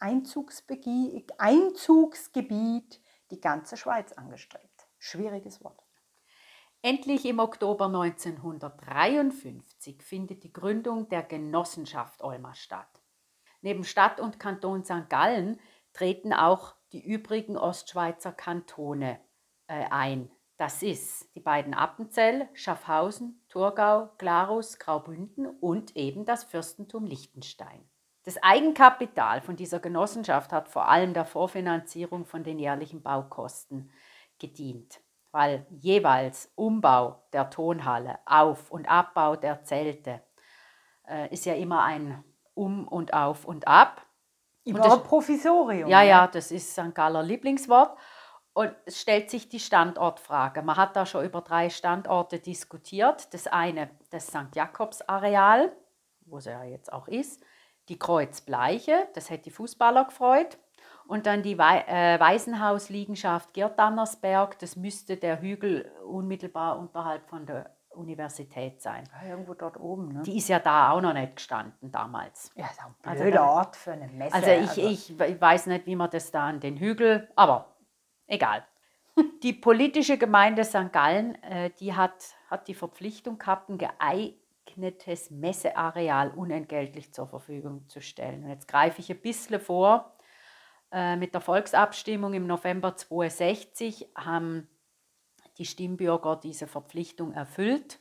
Einzugsgebiet 1.40 3.00
die 3.36 3.42
ganze 3.42 3.76
Schweiz 3.76 4.14
angestrebt. 4.14 4.88
Schwieriges 4.98 5.62
Wort. 5.64 5.84
Endlich 6.82 7.26
im 7.26 7.40
Oktober 7.40 7.88
1953 7.88 10.02
findet 10.02 10.44
die 10.44 10.54
Gründung 10.54 11.10
der 11.10 11.24
Genossenschaft 11.24 12.24
Olma 12.24 12.56
statt. 12.56 13.02
Neben 13.62 13.84
Stadt 13.84 14.22
und 14.22 14.40
Kanton 14.40 14.86
St. 14.86 15.10
Gallen 15.10 15.60
treten 15.92 16.32
auch 16.32 16.76
die 16.94 17.06
übrigen 17.06 17.58
Ostschweizer 17.58 18.32
Kantone 18.32 19.20
äh, 19.68 19.86
ein. 19.90 20.32
Das 20.58 20.84
ist 20.84 21.36
die 21.36 21.42
beiden 21.42 21.74
Appenzell, 21.74 22.48
Schaffhausen, 22.54 23.44
Thurgau, 23.50 24.12
Glarus, 24.18 24.80
Graubünden 24.80 25.48
und 25.48 25.98
eben 25.98 26.24
das 26.24 26.46
Fürstentum 26.46 27.06
Liechtenstein. 27.06 27.90
Das 28.26 28.42
Eigenkapital 28.42 29.42
von 29.42 29.56
dieser 29.56 29.80
Genossenschaft 29.80 30.52
hat 30.52 30.68
vor 30.68 30.90
allem 30.90 31.14
der 31.14 31.26
Vorfinanzierung 31.26 32.26
von 32.26 32.44
den 32.44 32.58
jährlichen 32.60 33.04
Baukosten 33.04 33.92
gedient, 34.40 35.00
weil 35.32 35.66
jeweils 35.70 36.52
Umbau 36.56 37.24
der 37.34 37.50
Tonhalle, 37.52 38.18
Auf- 38.26 38.72
und 38.72 38.90
Abbau 38.90 39.36
der 39.36 39.64
Zelte 39.64 40.22
äh, 41.08 41.32
ist 41.32 41.46
ja 41.46 41.54
immer 41.54 41.84
ein 41.84 42.24
Um 42.56 42.88
und 42.88 43.14
Auf 43.14 43.46
und 43.46 43.68
Ab. 43.68 44.02
Und 44.66 44.78
das- 44.78 44.86
Überhaupt 44.88 45.08
Provisorium. 45.08 45.88
Ja, 45.90 46.00
ne? 46.02 46.08
ja, 46.10 46.28
das 46.28 46.52
ist 46.52 46.72
St. 46.74 46.96
Galler 46.96 47.22
Lieblingswort. 47.22 47.96
Und 48.54 48.74
es 48.86 49.00
stellt 49.02 49.30
sich 49.30 49.50
die 49.50 49.60
Standortfrage. 49.60 50.62
Man 50.64 50.78
hat 50.78 50.96
da 50.96 51.06
schon 51.06 51.26
über 51.26 51.42
drei 51.42 51.70
Standorte 51.70 52.40
diskutiert. 52.40 53.32
Das 53.34 53.46
eine, 53.48 53.90
das 54.10 54.28
St. 54.28 54.56
Jakobs 54.56 55.02
Areal, 55.04 55.76
wo 56.22 56.38
es 56.38 56.46
ja 56.46 56.64
jetzt 56.64 56.92
auch 56.92 57.08
ist. 57.10 57.44
Die 57.90 58.00
Kreuzbleiche, 58.00 59.08
das 59.14 59.30
hätte 59.30 59.44
die 59.44 59.52
Fußballer 59.52 60.06
gefreut. 60.06 60.58
Und 61.08 61.28
dann 61.28 61.44
die 61.44 61.58
Wei 61.60 61.82
äh, 61.88 62.20
Waisenhausliegenschaft 62.20 63.54
Girtannersberg, 63.54 64.58
das 64.60 64.76
müsste 64.76 65.18
der 65.18 65.40
Hügel 65.40 65.92
unmittelbar 66.04 66.80
unterhalb 66.80 67.30
von 67.30 67.46
der 67.46 67.76
Universität 67.92 68.82
sein. 68.82 69.04
Ja, 69.22 69.30
irgendwo 69.30 69.54
dort 69.54 69.80
oben. 69.80 70.14
Ne? 70.14 70.24
Die 70.24 70.38
ist 70.38 70.50
ja 70.50 70.60
da 70.60 70.92
auch 70.92 71.02
noch 71.02 71.14
nicht 71.14 71.36
gestanden 71.36 71.92
damals. 71.92 72.52
ja, 72.56 72.66
ist 72.66 72.80
auch 72.82 72.86
ein 72.88 72.96
Also 73.04 73.24
blöder 73.24 73.38
da- 73.38 73.50
Ort 73.50 73.76
für 73.76 73.92
eine 73.92 74.08
Messe. 74.08 74.34
Also 74.36 74.50
ich, 74.50 74.78
ich 75.10 75.20
we- 75.20 75.40
weiß 75.40 75.68
nicht, 75.68 75.86
wie 75.86 75.96
man 75.96 76.10
das 76.10 76.32
da 76.32 76.46
an 76.48 76.60
den 76.60 76.78
Hügel, 76.78 77.30
aber 77.36 77.76
egal. 78.28 78.66
Die 79.44 79.54
politische 79.54 80.18
Gemeinde 80.18 80.66
St. 80.66 80.92
Gallen, 80.92 81.42
äh, 81.44 81.70
die 81.80 81.94
hat, 81.94 82.36
hat 82.50 82.68
die 82.68 82.74
Verpflichtung 82.74 83.38
gehabt, 83.38 83.70
ein 83.70 83.78
geeignetes 83.78 84.45
Messeareal 85.32 86.32
unentgeltlich 86.32 87.14
zur 87.14 87.28
Verfügung 87.28 87.88
zu 87.88 88.02
stellen. 88.02 88.44
Und 88.44 88.50
jetzt 88.50 88.68
greife 88.68 89.00
ich 89.02 89.10
ein 89.12 89.22
bisschen 89.22 89.60
vor. 89.60 90.16
Äh, 90.92 91.16
mit 91.16 91.34
der 91.34 91.42
Volksabstimmung 91.42 92.34
im 92.34 92.48
November 92.48 92.96
62 92.96 94.10
haben 94.16 94.68
die 95.58 95.66
Stimmbürger 95.66 96.36
diese 96.36 96.68
Verpflichtung 96.68 97.34
erfüllt. 97.34 98.00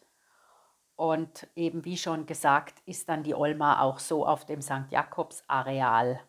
Und 0.97 1.49
eben 1.56 1.85
wie 1.85 1.97
schon 1.97 2.26
gesagt, 2.26 2.80
ist 2.87 3.09
dann 3.09 3.25
die 3.25 3.35
Olma 3.35 3.80
auch 3.80 3.99
so 3.99 4.26
auf 4.26 4.44
dem 4.44 4.62
St. 4.62 4.90
Jakobs 4.90 5.42
Areal 5.49 6.21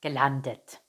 gelandet. 0.00 0.80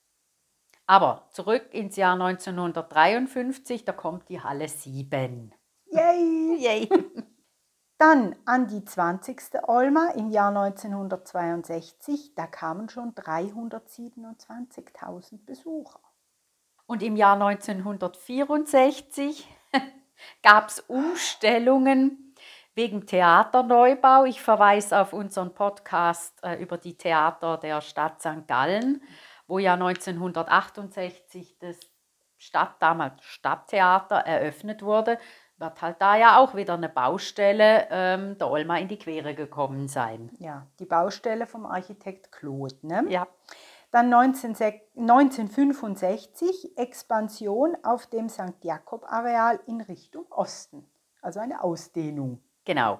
Aber 0.87 1.27
zurück 1.31 1.73
ins 1.73 1.95
Jahr 1.95 2.13
1953, 2.13 3.85
da 3.85 3.91
kommt 3.91 4.29
die 4.29 4.41
Halle 4.41 4.67
7. 4.67 5.53
Yay! 5.91 6.57
Yay. 6.59 6.89
Dann 7.97 8.35
an 8.45 8.67
die 8.67 8.83
20. 8.83 9.63
Olma 9.67 10.09
im 10.15 10.29
Jahr 10.29 10.49
1962, 10.49 12.35
da 12.35 12.45
kamen 12.45 12.89
schon 12.89 13.15
327.000 13.15 15.45
Besucher. 15.45 16.01
Und 16.87 17.01
im 17.01 17.15
Jahr 17.15 17.41
1964 17.41 19.47
gab 20.43 20.67
es 20.67 20.81
Umstellungen 20.81 22.35
wegen 22.75 23.07
Theaterneubau. 23.07 24.25
Ich 24.25 24.41
verweise 24.41 24.99
auf 24.99 25.13
unseren 25.13 25.53
Podcast 25.53 26.37
äh, 26.43 26.61
über 26.61 26.77
die 26.77 26.97
Theater 26.97 27.57
der 27.57 27.79
Stadt 27.79 28.19
St. 28.19 28.45
Gallen, 28.45 29.01
wo 29.47 29.57
ja 29.57 29.75
1968 29.75 31.57
das 31.59 31.79
Stadt, 32.37 32.75
damals 32.81 33.23
Stadttheater 33.23 34.17
eröffnet 34.17 34.83
wurde, 34.83 35.17
wird 35.57 35.81
halt 35.81 36.01
da 36.01 36.15
ja 36.15 36.37
auch 36.39 36.55
wieder 36.55 36.73
eine 36.73 36.89
Baustelle 36.89 37.87
ähm, 37.89 38.37
der 38.37 38.49
Olma 38.49 38.77
in 38.77 38.87
die 38.87 38.99
Quere 38.99 39.33
gekommen 39.35 39.87
sein. 39.87 40.31
Ja, 40.39 40.67
die 40.79 40.85
Baustelle 40.85 41.47
vom 41.47 41.65
Architekt 41.65 42.31
Claude. 42.31 42.75
Ne? 42.81 43.05
Ja. 43.09 43.27
Dann 43.91 44.09
19, 44.09 44.55
1965 44.97 46.77
Expansion 46.77 47.77
auf 47.83 48.07
dem 48.07 48.27
St. 48.27 48.63
Jakob-Areal 48.63 49.59
in 49.67 49.79
Richtung 49.81 50.25
Osten. 50.31 50.85
Also 51.21 51.39
eine 51.39 51.63
Ausdehnung. 51.63 52.41
Genau. 52.65 52.99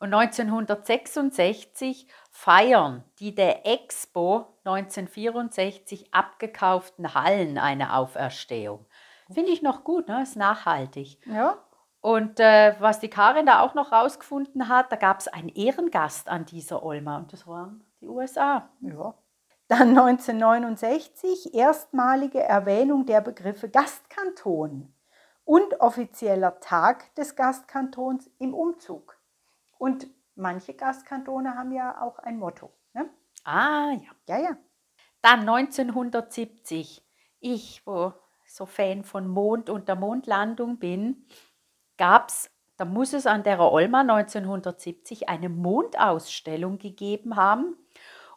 Und 0.00 0.12
1966 0.12 2.08
feiern 2.32 3.04
die 3.20 3.36
der 3.36 3.64
Expo 3.66 4.46
1964 4.64 6.12
abgekauften 6.12 7.14
Hallen 7.14 7.56
eine 7.56 7.94
Auferstehung. 7.94 8.84
Finde 9.32 9.52
ich 9.52 9.62
noch 9.62 9.84
gut, 9.84 10.08
ne? 10.08 10.22
ist 10.22 10.34
nachhaltig. 10.34 11.20
Ja. 11.26 11.56
Und 12.02 12.40
äh, 12.40 12.74
was 12.80 12.98
die 12.98 13.08
Karin 13.08 13.46
da 13.46 13.60
auch 13.60 13.74
noch 13.74 13.92
rausgefunden 13.92 14.68
hat, 14.68 14.90
da 14.90 14.96
gab 14.96 15.20
es 15.20 15.28
einen 15.28 15.48
Ehrengast 15.48 16.28
an 16.28 16.44
dieser 16.44 16.82
Olma 16.82 17.16
und 17.16 17.32
das 17.32 17.46
waren 17.46 17.84
die 18.00 18.08
USA. 18.08 18.68
ja. 18.80 19.14
Dann 19.68 19.96
1969 19.96 21.54
erstmalige 21.54 22.42
Erwähnung 22.42 23.06
der 23.06 23.20
Begriffe 23.20 23.70
Gastkanton 23.70 24.92
und 25.44 25.80
offizieller 25.80 26.58
Tag 26.58 27.14
des 27.14 27.36
Gastkantons 27.36 28.28
im 28.38 28.52
Umzug. 28.52 29.16
Und 29.78 30.08
manche 30.34 30.74
Gastkantone 30.74 31.54
haben 31.54 31.70
ja 31.70 32.02
auch 32.02 32.18
ein 32.18 32.38
Motto. 32.38 32.72
Ne? 32.94 33.08
Ah 33.44 33.92
ja. 33.92 34.10
Ja, 34.26 34.42
ja. 34.42 34.56
Dann 35.22 35.48
1970, 35.48 37.06
ich, 37.38 37.86
wo 37.86 38.12
so 38.44 38.66
Fan 38.66 39.04
von 39.04 39.28
Mond 39.28 39.70
und 39.70 39.86
der 39.88 39.96
Mondlandung 39.96 40.78
bin, 40.78 41.24
gab 41.96 42.28
es, 42.28 42.50
da 42.76 42.84
muss 42.84 43.12
es 43.12 43.26
an 43.26 43.42
der 43.42 43.60
Olma 43.60 44.00
1970 44.00 45.28
eine 45.28 45.48
Mondausstellung 45.48 46.78
gegeben 46.78 47.36
haben. 47.36 47.76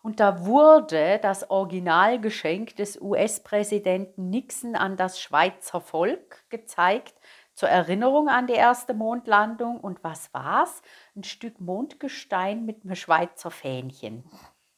Und 0.01 0.19
da 0.19 0.45
wurde 0.45 1.17
das 1.19 1.49
Originalgeschenk 1.49 2.75
des 2.75 3.01
US-Präsidenten 3.01 4.29
Nixon 4.29 4.75
an 4.75 4.97
das 4.97 5.19
Schweizer 5.19 5.81
Volk 5.81 6.47
gezeigt, 6.49 7.15
zur 7.55 7.69
Erinnerung 7.69 8.29
an 8.29 8.45
die 8.45 8.53
erste 8.53 8.93
Mondlandung. 8.93 9.79
Und 9.79 10.03
was 10.03 10.31
war's? 10.33 10.83
Ein 11.15 11.23
Stück 11.23 11.59
Mondgestein 11.59 12.65
mit 12.65 12.83
einem 12.83 12.95
Schweizer 12.95 13.49
Fähnchen. 13.49 14.29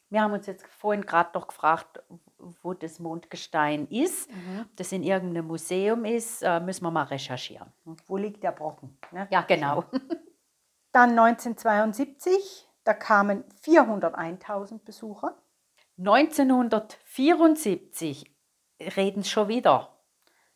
Wir 0.10 0.22
haben 0.22 0.34
uns 0.34 0.48
jetzt 0.48 0.66
vorhin 0.68 1.06
gerade 1.06 1.30
noch 1.34 1.48
gefragt, 1.48 2.02
wo 2.62 2.74
das 2.74 3.00
Mondgestein 3.00 3.88
ist. 3.88 4.30
Mhm. 4.32 4.62
Ob 4.62 4.76
das 4.78 4.92
in 4.92 5.04
irgendeinem 5.04 5.46
Museum 5.48 6.06
ist, 6.06 6.42
äh, 6.44 6.60
müssen 6.60 6.84
wir 6.84 6.92
mal 6.92 7.04
recherchieren. 7.04 7.72
Wo 8.06 8.18
liegt 8.18 8.44
der 8.44 8.52
Brocken? 8.52 8.98
Ne? 9.12 9.28
Ja, 9.30 9.42
genau. 9.42 9.86
Dann 10.92 11.12
1972, 11.12 12.68
da 12.84 12.94
kamen 12.94 13.46
401.000 13.64 14.84
Besucher. 14.84 15.38
1974 15.98 18.30
reden 18.80 19.24
schon 19.24 19.48
wieder 19.48 19.98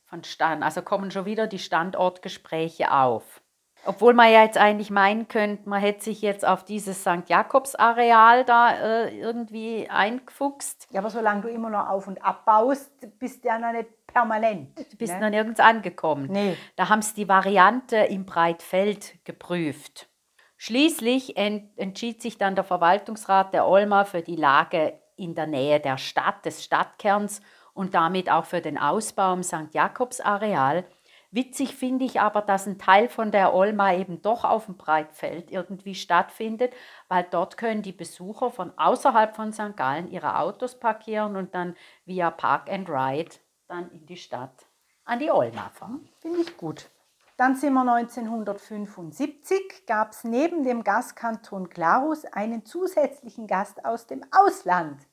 von 0.05 0.23
Stand, 0.23 0.63
also 0.63 0.81
kommen 0.81 1.11
schon 1.11 1.25
wieder 1.25 1.45
die 1.47 1.59
Standortgespräche 1.59 2.91
auf. 2.91 3.41
Obwohl 3.85 4.13
man 4.13 4.31
ja 4.31 4.43
jetzt 4.43 4.57
eigentlich 4.57 4.91
meinen 4.91 5.27
könnte, 5.27 5.67
man 5.67 5.81
hätte 5.81 6.03
sich 6.03 6.21
jetzt 6.21 6.45
auf 6.45 6.63
dieses 6.63 7.01
St. 7.01 7.27
Jakobs-Areal 7.27 8.45
da 8.45 8.71
äh, 8.75 9.19
irgendwie 9.19 9.89
eingefuchst. 9.89 10.87
Ja, 10.91 10.99
aber 10.99 11.09
solange 11.09 11.41
du 11.41 11.47
immer 11.47 11.69
noch 11.69 11.89
auf 11.89 12.07
und 12.07 12.23
abbaust, 12.23 12.91
bist 13.17 13.43
du 13.43 13.47
ja 13.47 13.57
noch 13.57 13.71
nicht 13.71 13.89
permanent. 14.05 14.77
Du 14.77 14.97
bist 14.97 15.13
ne? 15.13 15.21
noch 15.21 15.29
nirgends 15.29 15.59
angekommen. 15.59 16.27
Nee. 16.29 16.57
Da 16.75 16.89
haben 16.89 17.01
sie 17.01 17.15
die 17.15 17.27
Variante 17.27 17.97
im 17.97 18.25
Breitfeld 18.25 19.15
geprüft. 19.25 20.09
Schließlich 20.57 21.37
ent 21.37 21.75
entschied 21.77 22.21
sich 22.21 22.37
dann 22.37 22.53
der 22.53 22.63
Verwaltungsrat 22.63 23.51
der 23.53 23.67
Olma 23.67 24.05
für 24.05 24.21
die 24.21 24.35
Lage 24.35 24.99
in 25.15 25.33
der 25.33 25.47
Nähe 25.47 25.79
der 25.79 25.97
Stadt, 25.97 26.45
des 26.45 26.63
Stadtkerns 26.63 27.41
und 27.73 27.95
damit 27.95 28.29
auch 28.29 28.45
für 28.45 28.61
den 28.61 28.77
Ausbau 28.77 29.33
im 29.33 29.43
St. 29.43 29.73
Jakobs-Areal. 29.73 30.85
Witzig 31.33 31.75
finde 31.75 32.03
ich 32.03 32.19
aber, 32.19 32.41
dass 32.41 32.67
ein 32.67 32.77
Teil 32.77 33.07
von 33.07 33.31
der 33.31 33.53
Olma 33.53 33.93
eben 33.93 34.21
doch 34.21 34.43
auf 34.43 34.65
dem 34.65 34.75
Breitfeld 34.75 35.49
irgendwie 35.49 35.95
stattfindet, 35.95 36.73
weil 37.07 37.23
dort 37.23 37.55
können 37.55 37.81
die 37.81 37.93
Besucher 37.93 38.51
von 38.51 38.77
außerhalb 38.77 39.33
von 39.33 39.53
St. 39.53 39.77
Gallen 39.77 40.11
ihre 40.11 40.39
Autos 40.39 40.77
parkieren 40.77 41.37
und 41.37 41.55
dann 41.55 41.77
via 42.05 42.31
Park 42.31 42.69
and 42.69 42.89
Ride 42.89 43.31
dann 43.69 43.89
in 43.91 44.05
die 44.05 44.17
Stadt 44.17 44.65
an 45.05 45.19
die 45.19 45.31
Olma 45.31 45.69
fahren. 45.69 46.09
Finde 46.19 46.41
ich 46.41 46.57
gut. 46.57 46.89
Dann 47.37 47.55
sind 47.55 47.73
wir 47.73 47.81
1975, 47.81 49.85
gab 49.87 50.11
es 50.11 50.25
neben 50.25 50.65
dem 50.65 50.83
Gastkanton 50.83 51.69
Glarus 51.69 52.25
einen 52.25 52.65
zusätzlichen 52.65 53.47
Gast 53.47 53.85
aus 53.85 54.05
dem 54.05 54.25
Ausland. 54.31 55.07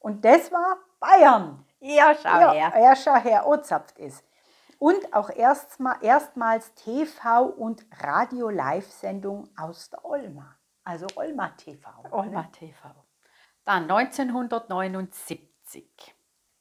Und 0.00 0.24
das 0.24 0.50
war 0.50 0.78
Bayern. 0.98 1.64
Ja, 1.78 2.16
schau 2.20 2.28
ja, 2.28 2.52
her. 2.52 2.72
Ja, 2.82 2.96
schau 2.96 3.14
her, 3.14 3.46
ozapft 3.46 3.98
ist. 3.98 4.24
Und 4.82 5.14
auch 5.14 5.30
erstmal, 5.30 6.02
erstmals 6.02 6.74
TV- 6.74 7.44
und 7.44 7.86
Radio-Live-Sendung 8.00 9.48
aus 9.56 9.90
der 9.90 10.04
Olma. 10.04 10.56
Also 10.82 11.06
Olma 11.14 11.50
TV. 11.50 11.88
Olma 12.10 12.42
TV. 12.50 12.92
Dann 13.64 13.84
1979. 13.88 15.86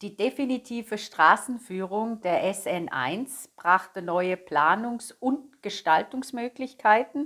Die 0.04 0.16
definitive 0.16 1.00
Straßenführung 1.00 2.22
der 2.22 2.44
SN1 2.54 3.56
brachte 3.56 4.04
neue 4.04 4.36
Planungs- 4.36 5.16
und 5.20 5.64
Gestaltungsmöglichkeiten, 5.64 7.26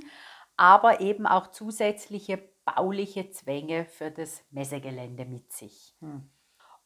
aber 0.56 1.02
eben 1.02 1.28
auch 1.28 1.48
zusätzliche 1.48 2.38
bauliche 2.64 3.32
Zwänge 3.32 3.84
für 3.84 4.12
das 4.12 4.46
Messegelände 4.50 5.26
mit 5.26 5.52
sich. 5.52 5.94
Hm. 6.00 6.30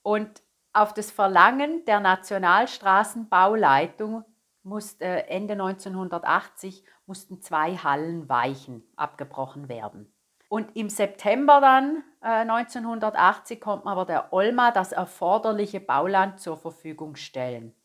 Und 0.02 0.42
auf 0.74 0.94
das 0.94 1.12
Verlangen 1.12 1.86
der 1.86 2.00
Nationalstraßenbauleitung 2.00 4.24
musste 4.64 5.28
Ende 5.28 5.54
1980 5.54 6.84
mussten 7.06 7.42
zwei 7.42 7.76
Hallen 7.76 8.30
weichen, 8.30 8.84
abgebrochen 8.96 9.68
werden. 9.68 10.14
Und 10.48 10.76
im 10.76 10.90
September 10.90 11.60
dann 11.62 12.04
äh, 12.22 12.42
1980 12.42 13.62
konnte 13.62 13.86
man 13.86 13.94
aber 13.94 14.06
der 14.06 14.34
Olma 14.34 14.72
das 14.72 14.92
erforderliche 14.92 15.80
Bauland 15.80 16.40
zur 16.40 16.58
Verfügung 16.58 17.16
stellen. 17.16 17.76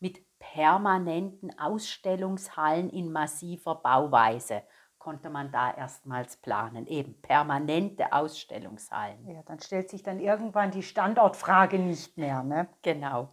Mit 0.00 0.22
permanenten 0.38 1.58
Ausstellungshallen 1.58 2.90
in 2.90 3.12
massiver 3.12 3.76
Bauweise 3.76 4.62
konnte 5.04 5.28
man 5.28 5.52
da 5.52 5.70
erstmals 5.70 6.38
planen. 6.38 6.86
Eben 6.86 7.20
permanente 7.20 8.10
Ausstellungshallen. 8.14 9.28
Ja, 9.28 9.42
dann 9.42 9.60
stellt 9.60 9.90
sich 9.90 10.02
dann 10.02 10.18
irgendwann 10.18 10.70
die 10.70 10.82
Standortfrage 10.82 11.78
nicht 11.78 12.16
mehr. 12.16 12.42
Ne? 12.42 12.68
Genau. 12.80 13.28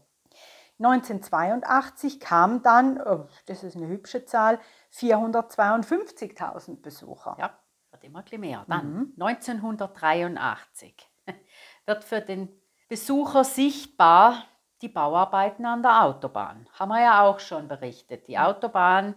1982 0.79 2.19
kam 2.19 2.62
dann, 2.62 2.99
oh, 2.99 3.29
das 3.45 3.63
ist 3.63 3.77
eine 3.77 3.88
hübsche 3.88 4.25
Zahl, 4.25 4.60
452.000 4.93 6.81
Besucher. 6.81 7.38
Ja, 7.39 7.57
wird 7.91 8.03
immer 8.03 8.25
mehr. 8.38 8.65
Dann 8.67 9.13
1983 9.17 11.10
wird 11.86 12.03
für 12.03 12.19
den 12.19 12.49
Besucher 12.89 13.45
sichtbar 13.45 14.43
die 14.81 14.89
Bauarbeiten 14.89 15.65
an 15.65 15.84
der 15.84 16.03
Autobahn. 16.03 16.67
Haben 16.73 16.89
wir 16.89 17.01
ja 17.01 17.21
auch 17.21 17.39
schon 17.39 17.69
berichtet. 17.69 18.27
Die 18.27 18.38
Autobahn, 18.38 19.15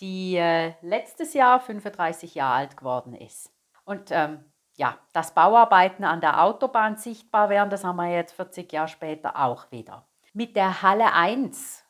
die 0.00 0.36
äh, 0.36 0.74
letztes 0.82 1.34
Jahr 1.34 1.60
35 1.60 2.34
Jahre 2.34 2.56
alt 2.56 2.76
geworden 2.76 3.14
ist. 3.14 3.52
Und 3.84 4.10
ähm, 4.10 4.44
ja, 4.74 4.96
dass 5.12 5.34
Bauarbeiten 5.34 6.04
an 6.04 6.20
der 6.20 6.42
Autobahn 6.42 6.96
sichtbar 6.96 7.50
werden, 7.50 7.70
das 7.70 7.84
haben 7.84 7.96
wir 7.96 8.08
jetzt 8.08 8.34
40 8.34 8.72
Jahre 8.72 8.88
später 8.88 9.36
auch 9.36 9.70
wieder. 9.72 10.06
Mit 10.32 10.54
der 10.54 10.82
Halle 10.82 11.12
1 11.12 11.84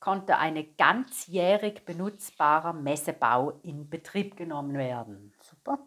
konnte 0.00 0.36
ein 0.36 0.76
ganzjährig 0.76 1.84
benutzbarer 1.84 2.72
Messebau 2.72 3.58
in 3.62 3.88
Betrieb 3.88 4.36
genommen 4.36 4.76
werden. 4.76 5.32
Super. 5.40 5.78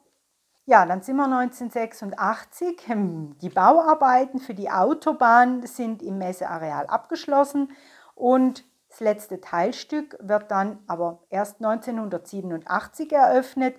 Ja, 0.65 0.85
dann 0.85 1.01
sind 1.01 1.15
wir 1.15 1.25
1986. 1.25 2.87
Hm, 2.87 3.37
Die 3.39 3.49
Bauarbeiten 3.49 4.39
für 4.39 4.53
die 4.53 4.69
Autobahn 4.69 5.65
sind 5.65 6.01
im 6.01 6.17
Messeareal 6.17 6.87
abgeschlossen 6.87 7.71
und 8.13 8.63
das 8.89 8.99
letzte 8.99 9.39
Teilstück 9.39 10.17
wird 10.19 10.51
dann 10.51 10.79
aber 10.87 11.23
erst 11.29 11.63
1987 11.63 13.11
eröffnet. 13.11 13.75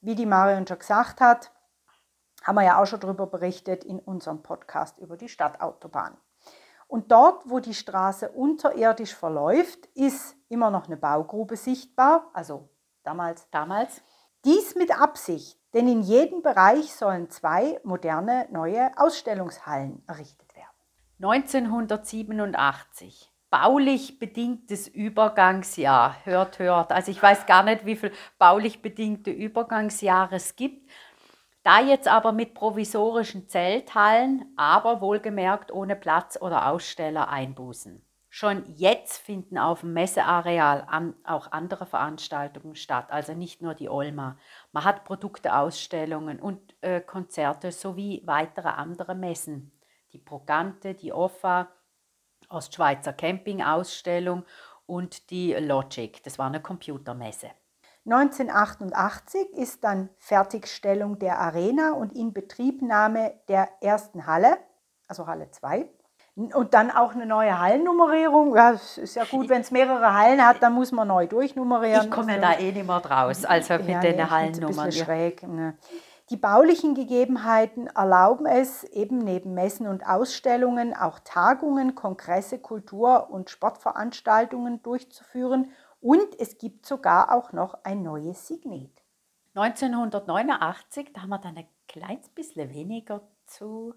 Wie 0.00 0.14
die 0.14 0.26
Marion 0.26 0.66
schon 0.66 0.78
gesagt 0.78 1.20
hat, 1.20 1.52
haben 2.42 2.56
wir 2.56 2.64
ja 2.64 2.80
auch 2.80 2.86
schon 2.86 3.00
darüber 3.00 3.26
berichtet 3.26 3.84
in 3.84 3.98
unserem 3.98 4.42
Podcast 4.42 4.98
über 4.98 5.16
die 5.16 5.28
Stadtautobahn. 5.28 6.16
Und 6.88 7.12
dort, 7.12 7.48
wo 7.48 7.60
die 7.60 7.74
Straße 7.74 8.30
unterirdisch 8.30 9.14
verläuft, 9.14 9.86
ist 9.94 10.34
immer 10.48 10.70
noch 10.70 10.86
eine 10.86 10.96
Baugrube 10.96 11.56
sichtbar, 11.56 12.30
also 12.32 12.68
damals 13.04 13.48
Damals 13.50 14.02
dies 14.44 14.74
mit 14.74 14.98
Absicht, 14.98 15.58
denn 15.74 15.86
in 15.86 16.02
jedem 16.02 16.42
Bereich 16.42 16.94
sollen 16.94 17.30
zwei 17.30 17.78
moderne 17.84 18.48
neue 18.50 18.90
Ausstellungshallen 18.96 20.02
errichtet 20.08 20.56
werden. 20.56 20.66
1987. 21.22 23.29
Baulich 23.50 24.20
bedingtes 24.20 24.86
Übergangsjahr. 24.86 26.24
Hört, 26.24 26.60
hört. 26.60 26.92
Also 26.92 27.10
ich 27.10 27.20
weiß 27.20 27.46
gar 27.46 27.64
nicht, 27.64 27.84
wie 27.84 27.96
viele 27.96 28.12
baulich 28.38 28.80
bedingte 28.80 29.32
Übergangsjahre 29.32 30.36
es 30.36 30.54
gibt. 30.54 30.88
Da 31.64 31.80
jetzt 31.80 32.06
aber 32.06 32.30
mit 32.30 32.54
provisorischen 32.54 33.48
Zelthallen, 33.48 34.54
aber 34.56 35.00
wohlgemerkt 35.00 35.72
ohne 35.72 35.96
Platz 35.96 36.40
oder 36.40 36.68
Aussteller 36.68 37.28
Einbußen. 37.28 38.06
Schon 38.28 38.62
jetzt 38.76 39.18
finden 39.18 39.58
auf 39.58 39.80
dem 39.80 39.92
Messeareal 39.92 40.86
an, 40.88 41.16
auch 41.24 41.50
andere 41.50 41.84
Veranstaltungen 41.84 42.76
statt, 42.76 43.10
also 43.10 43.34
nicht 43.34 43.60
nur 43.60 43.74
die 43.74 43.88
Olma. 43.88 44.38
Man 44.70 44.84
hat 44.84 45.04
Produkteausstellungen 45.04 46.38
und 46.38 46.76
äh, 46.82 47.00
Konzerte 47.00 47.72
sowie 47.72 48.22
weitere 48.24 48.68
andere 48.68 49.16
Messen. 49.16 49.72
Die 50.12 50.18
Progante, 50.18 50.94
die 50.94 51.12
OFA, 51.12 51.68
Ostschweizer 52.50 53.12
Campingausstellung 53.12 54.44
und 54.86 55.30
die 55.30 55.54
Logic, 55.54 56.22
das 56.24 56.38
war 56.38 56.46
eine 56.46 56.60
Computermesse. 56.60 57.50
1988 58.06 59.52
ist 59.52 59.84
dann 59.84 60.08
Fertigstellung 60.18 61.18
der 61.18 61.38
Arena 61.38 61.92
und 61.92 62.12
Inbetriebnahme 62.14 63.34
der 63.48 63.68
ersten 63.80 64.26
Halle, 64.26 64.58
also 65.06 65.26
Halle 65.26 65.50
2. 65.50 65.88
Und 66.34 66.72
dann 66.72 66.90
auch 66.90 67.14
eine 67.14 67.26
neue 67.26 67.58
Hallennummerierung. 67.58 68.56
Ja, 68.56 68.72
es 68.72 68.96
ist 68.96 69.16
ja 69.16 69.24
gut, 69.24 69.48
wenn 69.50 69.60
es 69.60 69.70
mehrere 69.70 70.14
Hallen 70.14 70.44
hat, 70.44 70.62
dann 70.62 70.72
muss 70.72 70.92
man 70.92 71.08
neu 71.08 71.26
durchnummerieren. 71.26 72.04
Ich 72.04 72.10
komme 72.10 72.32
ja 72.34 72.38
da 72.38 72.58
eh 72.58 72.72
nicht 72.72 72.86
mehr 72.86 73.00
draus, 73.00 73.44
also 73.44 73.74
mit 73.74 73.88
ja, 73.88 74.00
den 74.00 74.16
nee, 74.16 74.22
Hallennummern. 74.22 74.86
Ein 74.86 74.92
schräg. 74.92 75.46
Ne. 75.46 75.76
Die 76.30 76.36
baulichen 76.36 76.94
Gegebenheiten 76.94 77.88
erlauben 77.88 78.46
es, 78.46 78.84
eben 78.84 79.18
neben 79.18 79.52
Messen 79.52 79.88
und 79.88 80.06
Ausstellungen 80.06 80.94
auch 80.94 81.18
Tagungen, 81.18 81.96
Kongresse, 81.96 82.60
Kultur- 82.60 83.30
und 83.30 83.50
Sportveranstaltungen 83.50 84.80
durchzuführen 84.80 85.72
und 86.00 86.38
es 86.38 86.56
gibt 86.56 86.86
sogar 86.86 87.34
auch 87.34 87.52
noch 87.52 87.82
ein 87.82 88.04
neues 88.04 88.46
Signet. 88.46 89.02
1989, 89.54 91.12
da 91.12 91.22
haben 91.22 91.30
wir 91.30 91.38
dann 91.38 91.56
ein 91.56 91.66
kleines 91.88 92.28
bisschen 92.28 92.72
weniger 92.72 93.22
zu 93.46 93.94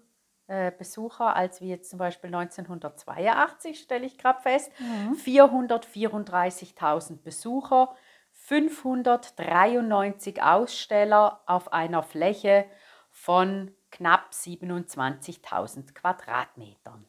äh, 0.48 0.72
Besucher 0.76 1.36
als 1.36 1.60
wie 1.60 1.68
jetzt 1.68 1.88
zum 1.88 2.00
Beispiel 2.00 2.34
1982, 2.34 3.80
stelle 3.80 4.06
ich 4.06 4.18
gerade 4.18 4.42
fest. 4.42 4.72
Mhm. 4.80 5.14
434.000 5.14 7.22
Besucher, 7.22 7.94
593 8.46 10.42
Aussteller 10.42 11.40
auf 11.46 11.72
einer 11.72 12.02
Fläche 12.02 12.66
von 13.10 13.74
knapp 13.90 14.32
27.000 14.32 15.94
Quadratmetern. 15.94 17.06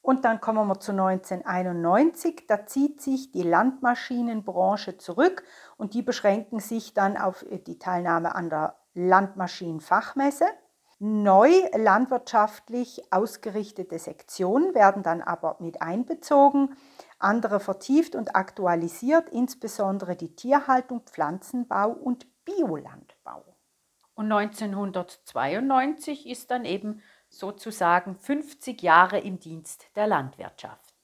Und 0.00 0.24
dann 0.24 0.40
kommen 0.40 0.68
wir 0.68 0.78
zu 0.78 0.92
1991, 0.92 2.44
da 2.46 2.66
zieht 2.66 3.00
sich 3.00 3.32
die 3.32 3.42
Landmaschinenbranche 3.42 4.96
zurück 4.96 5.42
und 5.76 5.94
die 5.94 6.02
beschränken 6.02 6.60
sich 6.60 6.94
dann 6.94 7.16
auf 7.16 7.44
die 7.66 7.80
Teilnahme 7.80 8.36
an 8.36 8.48
der 8.48 8.76
Landmaschinenfachmesse. 8.94 10.46
Neu 11.00 11.50
landwirtschaftlich 11.76 13.12
ausgerichtete 13.12 13.98
Sektionen 13.98 14.74
werden 14.74 15.02
dann 15.02 15.20
aber 15.20 15.56
mit 15.58 15.82
einbezogen, 15.82 16.76
andere 17.20 17.60
vertieft 17.60 18.14
und 18.14 18.34
aktualisiert, 18.34 19.28
insbesondere 19.28 20.16
die 20.16 20.34
Tierhaltung, 20.34 21.02
Pflanzenbau 21.02 21.90
und 21.90 22.26
Biolandbau. 22.44 23.44
Und 24.14 24.32
1992 24.32 26.28
ist 26.28 26.50
dann 26.50 26.64
eben 26.64 27.02
sozusagen 27.28 28.16
50 28.16 28.82
Jahre 28.82 29.18
im 29.18 29.38
Dienst 29.38 29.86
der 29.96 30.06
Landwirtschaft. 30.06 30.94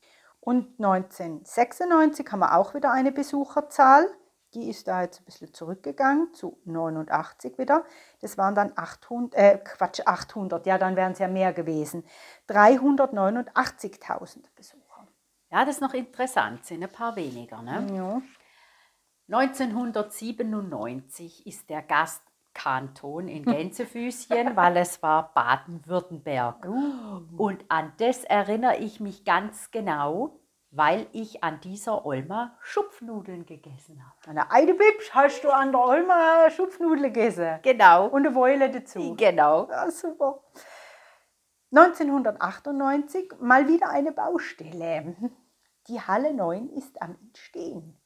Und 0.41 0.79
1996 0.79 2.31
haben 2.31 2.41
wir 2.41 2.57
auch 2.57 2.75
wieder 2.75 2.93
eine 2.93 3.13
Besucherzahl. 3.13 4.07
Die 4.55 4.69
ist 4.71 4.87
da 4.87 5.03
jetzt 5.03 5.21
ein 5.21 5.25
bisschen 5.25 5.53
zurückgegangen 5.53 6.33
zu 6.35 6.61
89 6.65 7.59
wieder. 7.59 7.85
Das 8.21 8.39
waren 8.39 8.55
dann 8.55 8.73
800, 8.77 9.35
äh, 9.35 9.59
Quatsch, 9.59 10.03
800, 10.07 10.67
ja, 10.67 10.79
dann 10.79 10.95
wären 10.95 11.13
es 11.13 11.19
ja 11.19 11.29
mehr 11.29 11.53
gewesen. 11.53 12.05
389.000 12.49 14.45
Besucher. 14.55 14.86
Ja, 15.51 15.65
das 15.65 15.77
ist 15.77 15.81
noch 15.81 15.95
interessant, 15.95 16.65
sind 16.65 16.83
ein 16.83 16.91
paar 16.91 17.15
weniger. 17.17 17.63
Ne? 17.63 17.87
Ja. 17.95 18.21
1997 19.29 21.47
ist 21.47 21.71
der 21.71 21.83
Gast 21.83 22.23
Kanton 22.55 23.29
in 23.29 23.45
Gänsefüßchen, 23.53 24.57
weil 24.57 24.79
es 24.79 25.01
war 25.03 25.33
Baden-Württemberg. 25.35 26.67
Uh. 26.67 27.23
Und 27.37 27.65
an 27.69 27.93
das 27.99 28.25
erinnere 28.25 28.79
ich 28.79 28.99
mich 28.99 29.25
ganz 29.25 29.71
genau, 29.71 30.41
weil 30.71 31.07
ich 31.13 31.45
an 31.45 31.61
dieser 31.61 32.07
Olma 32.07 32.57
Schupfnudeln 32.61 33.47
gegessen 33.47 34.05
habe. 34.05 34.17
Eine 34.31 34.51
Eidebibsch 34.51 35.11
hast 35.13 35.45
du 35.45 35.51
an 35.51 35.71
der 35.73 35.81
Olma 35.81 36.51
Schupfnudeln 36.51 37.13
gegessen? 37.13 37.61
Genau. 37.63 38.07
Und 38.07 38.27
eine 38.27 38.35
Wolle 38.35 38.69
dazu? 38.71 39.15
Genau. 39.17 39.69
Ja, 39.71 39.89
super. 39.91 40.43
1998 41.73 43.33
mal 43.41 43.67
wieder 43.67 43.91
eine 43.91 44.13
Baustelle. 44.13 45.17
Die 45.89 46.01
Halle 46.01 46.33
9 46.35 46.69
ist 46.71 47.03
am 47.03 47.17
Entstehen. 47.21 48.01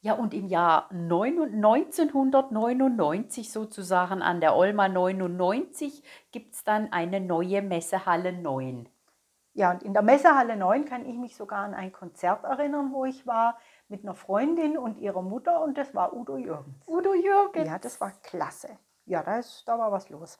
Ja, 0.00 0.14
und 0.14 0.32
im 0.32 0.46
Jahr 0.46 0.88
1999 0.90 3.50
sozusagen 3.50 4.22
an 4.22 4.40
der 4.40 4.54
Olma 4.54 4.88
99 4.88 6.04
gibt 6.30 6.54
es 6.54 6.62
dann 6.64 6.92
eine 6.92 7.20
neue 7.20 7.62
Messehalle 7.62 8.32
9. 8.32 8.88
Ja, 9.54 9.72
und 9.72 9.82
in 9.82 9.92
der 9.92 10.02
Messehalle 10.02 10.56
9 10.56 10.84
kann 10.84 11.04
ich 11.04 11.16
mich 11.16 11.34
sogar 11.34 11.64
an 11.64 11.74
ein 11.74 11.90
Konzert 11.92 12.44
erinnern, 12.44 12.92
wo 12.92 13.06
ich 13.06 13.26
war 13.26 13.58
mit 13.88 14.04
einer 14.04 14.14
Freundin 14.14 14.78
und 14.78 14.98
ihrer 14.98 15.22
Mutter 15.22 15.60
und 15.62 15.76
das 15.76 15.96
war 15.96 16.14
Udo 16.14 16.36
Jürgens. 16.36 16.76
Udo 16.86 17.12
Jürgens? 17.14 17.66
Ja, 17.66 17.80
das 17.80 18.00
war 18.00 18.12
klasse. 18.22 18.78
Ja, 19.04 19.24
da, 19.24 19.38
ist, 19.38 19.64
da 19.66 19.76
war 19.78 19.90
was 19.90 20.10
los. 20.10 20.38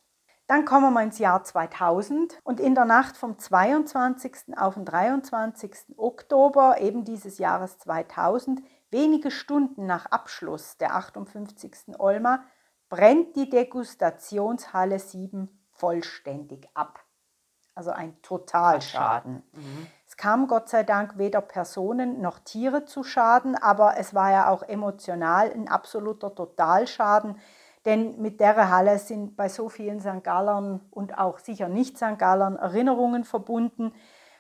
Dann 0.49 0.65
kommen 0.65 0.93
wir 0.95 1.03
ins 1.03 1.19
Jahr 1.19 1.45
2000 1.45 2.41
und 2.43 2.59
in 2.59 2.75
der 2.75 2.87
Nacht 2.87 3.17
vom 3.17 3.39
22. 3.39 4.57
auf 4.57 4.75
den 4.75 4.85
23. 4.85 5.97
Oktober 5.97 6.81
eben 6.81 7.05
dieses 7.05 7.39
Jahres 7.39 7.79
2000 7.79 8.61
Wenige 8.91 9.31
Stunden 9.31 9.85
nach 9.85 10.07
Abschluss 10.07 10.79
der 10.79 10.95
58. 10.95 11.99
Olma 11.99 12.45
brennt 12.89 13.37
die 13.37 13.51
Degustationshalle 13.51 14.99
7 14.99 15.67
vollständig 15.73 16.69
ab. 16.73 17.05
Also 17.75 17.91
ein 17.91 18.21
Totalschaden. 18.23 19.43
Mhm. 19.53 19.87
Es 20.07 20.17
kam 20.17 20.49
Gott 20.49 20.71
sei 20.71 20.83
Dank 20.85 21.19
weder 21.19 21.43
Personen 21.43 22.23
noch 22.23 22.39
Tiere 22.39 22.87
zu 22.87 23.05
Schaden, 23.05 23.55
aber 23.55 23.99
es 23.99 24.15
war 24.15 24.33
ja 24.33 24.49
auch 24.49 24.63
emotional 24.63 25.53
ein 25.53 25.69
absoluter 25.69 26.35
Totalschaden, 26.35 27.39
denn 27.85 28.21
mit 28.21 28.41
der 28.41 28.71
Halle 28.71 28.99
sind 28.99 29.37
bei 29.37 29.49
so 29.49 29.69
vielen 29.69 30.01
St. 30.01 30.23
Gallern 30.23 30.81
und 30.91 31.17
auch 31.19 31.39
sicher 31.39 31.69
nicht 31.69 31.97
St. 31.97 32.19
Gallern 32.19 32.57
Erinnerungen 32.57 33.25
verbunden. 33.25 33.93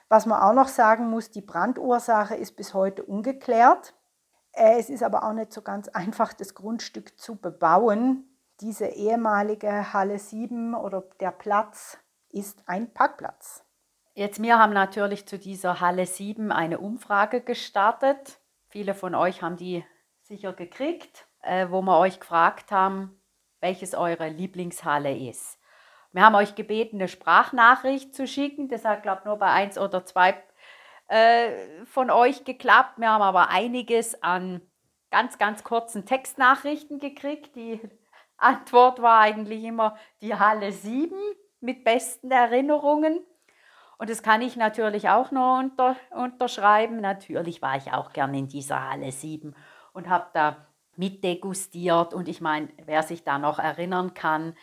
Was 0.08 0.26
man 0.26 0.40
auch 0.40 0.54
noch 0.54 0.68
sagen 0.68 1.10
muss, 1.10 1.30
die 1.30 1.42
Brandursache 1.42 2.34
ist 2.34 2.56
bis 2.56 2.74
heute 2.74 3.04
ungeklärt. 3.04 3.94
Äh, 4.52 4.78
es 4.78 4.90
ist 4.90 5.02
aber 5.02 5.24
auch 5.24 5.32
nicht 5.32 5.52
so 5.52 5.62
ganz 5.62 5.88
einfach, 5.88 6.32
das 6.32 6.54
Grundstück 6.54 7.18
zu 7.18 7.36
bebauen. 7.36 8.24
Diese 8.60 8.86
ehemalige 8.86 9.92
Halle 9.92 10.18
7 10.18 10.74
oder 10.74 11.04
der 11.20 11.30
Platz 11.30 11.98
ist 12.30 12.62
ein 12.66 12.92
Parkplatz. 12.92 13.64
Jetzt, 14.14 14.42
wir 14.42 14.58
haben 14.58 14.72
natürlich 14.72 15.26
zu 15.26 15.38
dieser 15.38 15.80
Halle 15.80 16.06
7 16.06 16.50
eine 16.50 16.80
Umfrage 16.80 17.40
gestartet. 17.40 18.40
Viele 18.68 18.94
von 18.94 19.14
euch 19.14 19.42
haben 19.42 19.56
die 19.56 19.84
sicher 20.22 20.52
gekriegt, 20.52 21.26
äh, 21.42 21.68
wo 21.70 21.82
wir 21.82 21.98
euch 21.98 22.18
gefragt 22.18 22.72
haben, 22.72 23.17
welches 23.60 23.94
eure 23.94 24.28
Lieblingshalle 24.28 25.16
ist. 25.16 25.58
Wir 26.12 26.24
haben 26.24 26.34
euch 26.34 26.54
gebeten, 26.54 26.96
eine 26.96 27.08
Sprachnachricht 27.08 28.14
zu 28.14 28.26
schicken. 28.26 28.68
Das 28.68 28.84
hat, 28.84 29.02
glaube 29.02 29.20
ich, 29.20 29.24
nur 29.26 29.36
bei 29.36 29.50
eins 29.50 29.78
oder 29.78 30.04
zwei 30.04 30.42
äh, 31.08 31.84
von 31.84 32.10
euch 32.10 32.44
geklappt. 32.44 32.98
Wir 32.98 33.10
haben 33.10 33.22
aber 33.22 33.50
einiges 33.50 34.22
an 34.22 34.62
ganz, 35.10 35.38
ganz 35.38 35.64
kurzen 35.64 36.06
Textnachrichten 36.06 36.98
gekriegt. 36.98 37.56
Die 37.56 37.80
Antwort 38.36 39.02
war 39.02 39.20
eigentlich 39.20 39.64
immer 39.64 39.96
die 40.22 40.34
Halle 40.34 40.72
7 40.72 41.14
mit 41.60 41.84
besten 41.84 42.30
Erinnerungen. 42.30 43.20
Und 43.98 44.10
das 44.10 44.22
kann 44.22 44.42
ich 44.42 44.56
natürlich 44.56 45.08
auch 45.08 45.32
noch 45.32 45.58
unter, 45.58 45.96
unterschreiben. 46.10 47.00
Natürlich 47.00 47.60
war 47.60 47.76
ich 47.76 47.92
auch 47.92 48.12
gern 48.12 48.32
in 48.32 48.48
dieser 48.48 48.88
Halle 48.88 49.10
7 49.10 49.56
und 49.92 50.08
habe 50.08 50.28
da 50.32 50.67
mitdegustiert. 50.98 52.12
Und 52.12 52.28
ich 52.28 52.40
meine, 52.40 52.68
wer 52.84 53.02
sich 53.02 53.24
da 53.24 53.38
noch 53.38 53.58
erinnern 53.58 54.14
kann, 54.14 54.54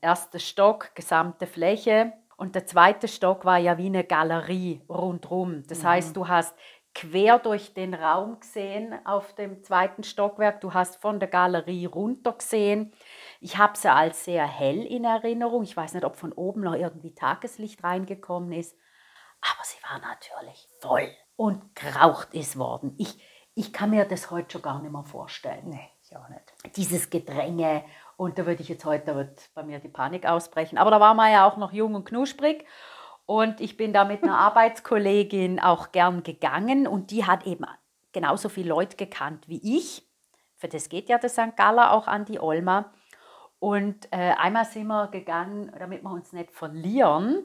erster 0.00 0.38
Stock, 0.38 0.94
gesamte 0.94 1.46
Fläche, 1.46 2.12
und 2.36 2.54
der 2.54 2.66
zweite 2.66 3.08
Stock 3.08 3.44
war 3.44 3.58
ja 3.58 3.78
wie 3.78 3.86
eine 3.86 4.04
Galerie 4.04 4.82
rundherum. 4.88 5.62
Das 5.68 5.82
mhm. 5.82 5.88
heißt, 5.88 6.16
du 6.16 6.28
hast 6.28 6.54
quer 6.94 7.38
durch 7.38 7.74
den 7.74 7.94
Raum 7.94 8.40
gesehen 8.40 8.94
auf 9.04 9.34
dem 9.34 9.62
zweiten 9.62 10.04
Stockwerk. 10.04 10.60
Du 10.60 10.74
hast 10.74 11.00
von 11.00 11.18
der 11.18 11.28
Galerie 11.28 11.86
runter 11.86 12.32
gesehen. 12.32 12.92
Ich 13.40 13.58
habe 13.58 13.76
sie 13.76 13.92
als 13.92 14.24
sehr 14.24 14.46
hell 14.46 14.84
in 14.84 15.04
Erinnerung. 15.04 15.64
Ich 15.64 15.76
weiß 15.76 15.94
nicht, 15.94 16.04
ob 16.04 16.16
von 16.16 16.32
oben 16.32 16.62
noch 16.62 16.74
irgendwie 16.74 17.14
Tageslicht 17.14 17.82
reingekommen 17.82 18.52
ist. 18.52 18.76
Aber 19.40 19.64
sie 19.64 19.82
war 19.82 19.98
natürlich 20.00 20.68
voll 20.80 21.10
und 21.36 21.74
geraucht 21.74 22.32
ist 22.32 22.56
worden. 22.56 22.94
Ich, 22.98 23.18
ich 23.54 23.72
kann 23.72 23.90
mir 23.90 24.04
das 24.04 24.30
heute 24.30 24.52
schon 24.52 24.62
gar 24.62 24.80
nicht 24.80 24.92
mehr 24.92 25.04
vorstellen. 25.04 25.70
Nee, 25.70 25.88
ich 26.02 26.16
auch 26.16 26.28
nicht. 26.28 26.76
Dieses 26.76 27.10
Gedränge 27.10 27.84
und 28.16 28.38
da 28.38 28.46
würde 28.46 28.62
ich 28.62 28.68
jetzt 28.68 28.84
heute, 28.84 29.06
da 29.06 29.16
wird 29.16 29.50
bei 29.54 29.62
mir 29.62 29.78
die 29.78 29.88
Panik 29.88 30.26
ausbrechen. 30.26 30.78
Aber 30.78 30.90
da 30.90 31.00
war 31.00 31.14
man 31.14 31.32
ja 31.32 31.46
auch 31.46 31.56
noch 31.56 31.72
jung 31.72 31.94
und 31.94 32.04
knusprig. 32.04 32.64
Und 33.26 33.60
ich 33.60 33.76
bin 33.76 33.92
da 33.92 34.04
mit 34.04 34.22
einer 34.22 34.38
Arbeitskollegin 34.38 35.60
auch 35.60 35.92
gern 35.92 36.22
gegangen 36.22 36.86
und 36.86 37.10
die 37.10 37.24
hat 37.24 37.46
eben 37.46 37.64
genauso 38.12 38.48
viele 38.48 38.68
Leute 38.68 38.96
gekannt 38.96 39.48
wie 39.48 39.78
ich. 39.78 40.06
Für 40.56 40.68
das 40.68 40.88
geht 40.88 41.08
ja 41.08 41.18
der 41.18 41.30
St. 41.30 41.56
Galler 41.56 41.92
auch 41.92 42.06
an 42.06 42.24
die 42.24 42.40
Olma. 42.40 42.92
Und 43.58 44.06
äh, 44.12 44.34
einmal 44.38 44.66
sind 44.66 44.86
wir 44.88 45.08
gegangen, 45.08 45.72
damit 45.78 46.02
wir 46.02 46.10
uns 46.10 46.32
nicht 46.32 46.52
verlieren, 46.52 47.44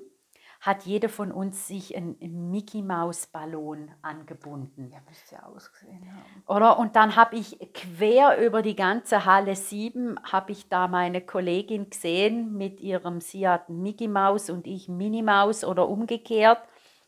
hat 0.60 0.84
jeder 0.84 1.08
von 1.08 1.32
uns 1.32 1.68
sich 1.68 1.96
einen 1.96 2.18
Mickey 2.52 2.82
Maus 2.82 3.28
Ballon 3.28 3.92
angebunden. 4.02 4.92
Ja, 4.92 5.00
müsste 5.08 5.36
ja 5.36 5.44
ausgesehen 5.44 6.06
haben. 6.12 6.44
Oder? 6.48 6.78
Und 6.78 6.96
dann 6.98 7.16
habe 7.16 7.38
ich 7.38 7.58
quer 7.74 8.38
über 8.46 8.62
die 8.62 8.76
ganze 8.76 9.26
Halle 9.26 9.56
7 9.56 10.20
habe 10.24 10.52
ich 10.52 10.68
da 10.68 10.88
meine 10.88 11.22
Kollegin 11.22 11.90
gesehen 11.90 12.58
mit 12.58 12.82
ihrem 12.82 13.22
sie 13.22 13.48
hat 13.48 13.70
Mickey 13.70 14.10
Maus 14.10 14.50
und 14.50 14.68
ich 14.68 14.90
Minnie 14.90 15.24
Maus 15.24 15.64
oder 15.64 15.88
umgekehrt. 15.88 16.60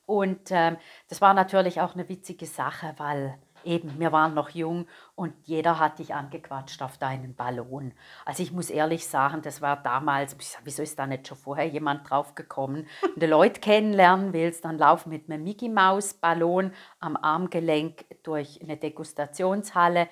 Und 0.06 0.50
ähm, 0.52 0.78
das 1.10 1.22
war 1.22 1.34
natürlich 1.34 1.82
auch 1.82 1.94
eine 1.94 2.08
witzige 2.10 2.46
Sache, 2.46 2.94
weil 2.98 3.38
eben, 3.65 4.00
wir 4.00 4.12
waren 4.12 4.34
noch 4.34 4.50
jung 4.50 4.88
und 5.15 5.34
jeder 5.43 5.80
hat 5.80 6.00
dich 6.00 6.13
angequatscht 6.13 6.82
auf 6.82 6.97
deinen 6.97 7.36
Ballon. 7.36 7.93
Also 8.26 8.43
ich 8.43 8.52
muss 8.52 8.69
ehrlich 8.69 9.08
sagen, 9.08 9.41
das 9.41 9.62
war 9.62 9.82
damals, 9.82 10.36
wieso 10.63 10.84
ist 10.84 10.97
da 11.00 11.08
nicht 11.08 11.28
schon 11.28 11.38
vorher 11.38 11.67
jemand 11.67 12.10
drauf 12.10 12.36
gekommen? 12.36 12.88
Wenn 13.02 13.19
du 13.19 13.28
Leute 13.28 13.60
kennenlernen 13.60 14.34
willst, 14.34 14.65
dann 14.65 14.78
lauf 14.78 15.06
mit 15.06 15.30
einem 15.30 15.43
Mickey 15.43 15.69
Maus 15.69 16.13
Ballon 16.13 16.74
am 17.00 17.17
Armgelenk 17.17 18.06
durch 18.24 18.60
eine 18.62 18.78
Degustationshalle. 18.78 20.10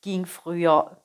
Ging 0.00 0.26
früher, 0.26 1.02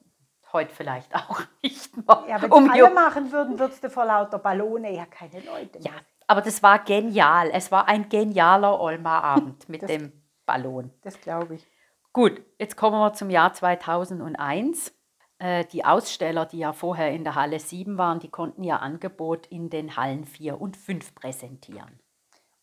heute 0.53 0.73
vielleicht 0.73 1.13
auch 1.15 1.41
nicht 1.61 1.97
mehr. 1.97 2.23
Ja, 2.29 2.41
wenn 2.41 2.51
um 2.51 2.69
alle 2.69 2.89
machen 2.91 3.31
würden, 3.31 3.59
würdest 3.59 3.83
du 3.83 3.89
vor 3.89 4.05
lauter 4.05 4.39
Ballone 4.39 4.95
ja 4.95 5.05
keine 5.05 5.39
Leute 5.41 5.79
mehr. 5.79 5.91
Ja, 5.91 5.93
aber 6.27 6.41
das 6.41 6.63
war 6.63 6.79
genial. 6.79 7.49
Es 7.51 7.71
war 7.71 7.87
ein 7.87 8.07
genialer 8.07 8.79
Olma-Abend 8.79 9.67
mit 9.69 9.87
dem 9.89 10.13
Ballon. 10.45 10.91
Das 11.01 11.19
glaube 11.19 11.55
ich. 11.55 11.67
Gut, 12.13 12.43
jetzt 12.59 12.77
kommen 12.77 12.99
wir 12.99 13.13
zum 13.13 13.31
Jahr 13.31 13.53
2001. 13.53 14.93
Äh, 15.39 15.65
die 15.65 15.83
Aussteller, 15.83 16.45
die 16.45 16.59
ja 16.59 16.71
vorher 16.71 17.11
in 17.11 17.23
der 17.23 17.33
Halle 17.33 17.59
7 17.59 17.97
waren, 17.97 18.19
die 18.19 18.29
konnten 18.29 18.63
ihr 18.63 18.83
Angebot 18.83 19.47
in 19.47 19.71
den 19.71 19.97
Hallen 19.97 20.23
4 20.23 20.61
und 20.61 20.77
5 20.77 21.15
präsentieren. 21.15 21.99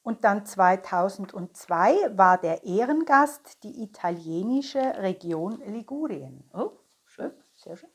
Und 0.02 0.22
dann 0.22 0.46
2002 0.46 2.16
war 2.16 2.38
der 2.38 2.62
Ehrengast 2.62 3.64
die 3.64 3.82
italienische 3.82 4.78
Region 4.78 5.60
Ligurien. 5.66 6.48
Oh, 6.54 6.70
schön, 7.04 7.32
sehr 7.56 7.76
schön. 7.76 7.90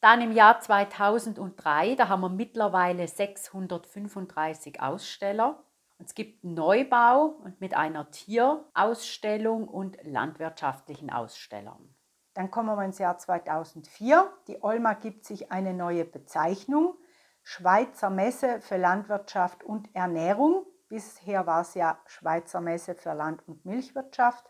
Dann 0.00 0.20
im 0.20 0.32
Jahr 0.32 0.60
2003, 0.60 1.94
da 1.94 2.08
haben 2.10 2.20
wir 2.20 2.28
mittlerweile 2.28 3.08
635 3.08 4.82
Aussteller. 4.82 5.64
Es 6.04 6.14
gibt 6.14 6.44
Neubau 6.44 7.36
und 7.42 7.60
mit 7.62 7.74
einer 7.74 8.10
Tierausstellung 8.10 9.66
und 9.66 9.96
landwirtschaftlichen 10.02 11.10
Ausstellern. 11.10 11.94
Dann 12.34 12.50
kommen 12.50 12.76
wir 12.76 12.84
ins 12.84 12.98
Jahr 12.98 13.16
2004. 13.16 14.30
Die 14.48 14.62
Olma 14.62 14.92
gibt 14.94 15.24
sich 15.24 15.50
eine 15.50 15.72
neue 15.72 16.04
Bezeichnung. 16.04 16.96
Schweizer 17.42 18.10
Messe 18.10 18.60
für 18.60 18.76
Landwirtschaft 18.76 19.64
und 19.64 19.94
Ernährung. 19.94 20.66
Bisher 20.88 21.46
war 21.46 21.62
es 21.62 21.74
ja 21.74 21.98
Schweizer 22.06 22.60
Messe 22.60 22.94
für 22.94 23.14
Land- 23.14 23.46
und 23.48 23.64
Milchwirtschaft. 23.64 24.44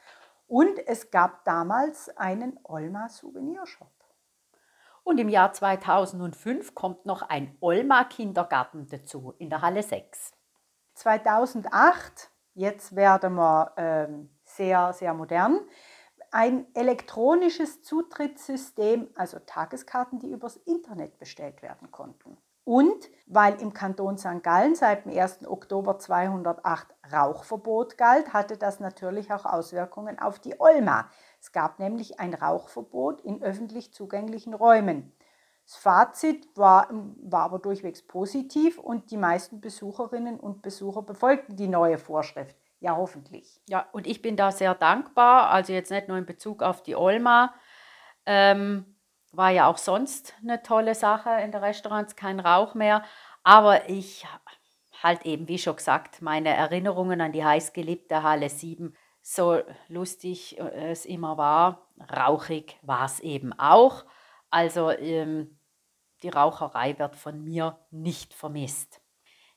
Und 0.47 0.79
es 0.87 1.11
gab 1.11 1.45
damals 1.45 2.15
einen 2.17 2.59
Olma 2.65 3.09
Souvenirshop. 3.09 3.93
Und 5.05 5.19
im 5.19 5.29
Jahr 5.29 5.53
2005 5.53 6.75
kommt 6.75 7.07
noch 7.07 7.23
ein 7.23 7.57
Olma 7.61 8.05
Kindergarten 8.05 8.89
dazu 8.89 9.35
in 9.39 9.51
der 9.51 9.63
Halle 9.63 9.83
6. 9.83 10.34
2008, 10.95 12.31
jetzt 12.55 12.97
werden 12.97 13.35
wir 13.35 13.73
ähm, 13.77 14.31
sehr, 14.45 14.93
sehr 14.93 15.15
modern, 15.15 15.61
ein 16.31 16.67
elektronisches 16.75 17.83
Zutrittssystem, 17.83 19.09
also 19.15 19.39
Tageskarten, 19.39 20.19
die 20.19 20.31
übers 20.31 20.57
Internet 20.57 21.19
bestellt 21.19 21.63
werden 21.63 21.91
konnten. 21.91 22.37
Und 22.65 23.11
weil 23.27 23.61
im 23.61 23.75
Kanton 23.75 24.17
St. 24.17 24.43
Gallen 24.43 24.75
seit 24.75 25.05
dem 25.05 25.17
1. 25.17 25.47
Oktober 25.47 25.99
208 25.99 26.87
Rauchverbot 27.13 27.99
galt, 27.99 28.33
hatte 28.33 28.57
das 28.57 28.81
natürlich 28.81 29.33
auch 29.33 29.45
Auswirkungen 29.45 30.19
auf 30.19 30.39
die 30.39 30.59
Olma. 30.59 31.11
Es 31.41 31.53
gab 31.53 31.79
nämlich 31.79 32.19
ein 32.21 32.33
Rauchverbot 32.33 33.21
in 33.21 33.43
öffentlich 33.43 33.93
zugänglichen 33.93 34.55
Räumen. 34.55 35.15
Das 35.67 35.77
Fazit 35.77 36.47
war, 36.57 36.89
war 36.91 37.43
aber 37.43 37.59
durchwegs 37.59 38.07
positiv 38.07 38.79
und 38.79 39.11
die 39.11 39.17
meisten 39.17 39.61
Besucherinnen 39.61 40.39
und 40.39 40.63
Besucher 40.63 41.03
befolgten 41.03 41.57
die 41.57 41.69
neue 41.69 41.99
Vorschrift. 41.99 42.57
Ja, 42.81 42.97
hoffentlich. 42.97 43.63
Ja, 43.67 43.89
und 43.93 44.07
ich 44.07 44.21
bin 44.21 44.37
da 44.37 44.53
sehr 44.53 44.75
dankbar. 44.75 45.49
Also 45.49 45.73
jetzt 45.73 45.91
nicht 45.91 46.09
nur 46.09 46.19
in 46.19 46.27
Bezug 46.27 46.63
auf 46.63 46.83
die 46.83 46.97
Olma. 46.97 47.55
Ähm, 48.27 48.95
war 49.33 49.51
ja 49.51 49.69
auch 49.69 49.79
sonst 49.79 50.35
eine 50.43 50.63
tolle 50.63 50.95
Sache 50.95 51.31
in 51.43 51.51
den 51.51 51.63
Restaurants, 51.63 52.15
kein 52.15 52.41
Rauch 52.41 52.75
mehr. 52.75 53.03
Aber 53.43 53.89
ich 53.89 54.27
halt 55.03 55.25
eben, 55.25 55.49
wie 55.49 55.59
schon 55.59 55.77
gesagt, 55.77 56.23
meine 56.23 56.51
Erinnerungen 56.51 57.21
an 57.21 57.33
die 57.33 57.45
heißgeliebte 57.45 58.23
Halle 58.23 58.49
7, 58.49 58.95
so 59.23 59.61
lustig 59.89 60.59
es 60.59 61.07
immer 61.07 61.39
war, 61.39 61.89
rauchig 62.15 62.79
war 62.83 63.07
es 63.07 63.21
eben 63.21 63.53
auch. 63.59 64.05
Also 64.55 64.93
ähm, 64.93 65.59
die 66.23 66.29
Raucherei 66.29 66.97
wird 66.97 67.17
von 67.17 67.43
mir 67.43 67.77
nicht 67.91 68.33
vermisst. 68.33 69.01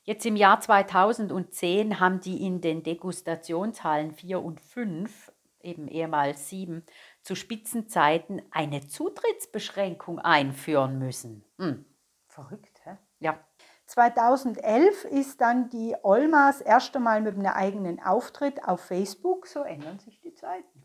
Jetzt 0.02 0.26
im 0.26 0.34
Jahr 0.34 0.60
2010 0.60 2.00
haben 2.00 2.18
die 2.18 2.44
in 2.44 2.60
den 2.60 2.82
Degustationshallen 2.82 4.10
4 4.10 4.42
und 4.42 4.60
5, 4.60 5.30
eben 5.60 5.86
ehemals 5.86 6.48
7, 6.48 6.84
zu 7.22 7.36
Spitzenzeiten 7.36 8.42
eine 8.50 8.88
Zutrittsbeschränkung 8.88 10.18
einführen 10.18 10.98
müssen. 10.98 11.44
Hm. 11.58 11.84
Verrückt, 12.26 12.80
hä? 12.82 12.96
Ja. 13.20 13.38
2011 13.86 15.04
ist 15.04 15.40
dann 15.40 15.70
die 15.70 15.94
Olmas 16.02 16.60
erste 16.60 16.98
Mal 16.98 17.20
mit 17.20 17.36
einem 17.36 17.46
eigenen 17.46 18.02
Auftritt 18.02 18.64
auf 18.64 18.80
Facebook. 18.80 19.46
So 19.46 19.62
ändern 19.62 20.00
sich 20.00 20.20
die 20.20 20.34
Zeiten. 20.34 20.77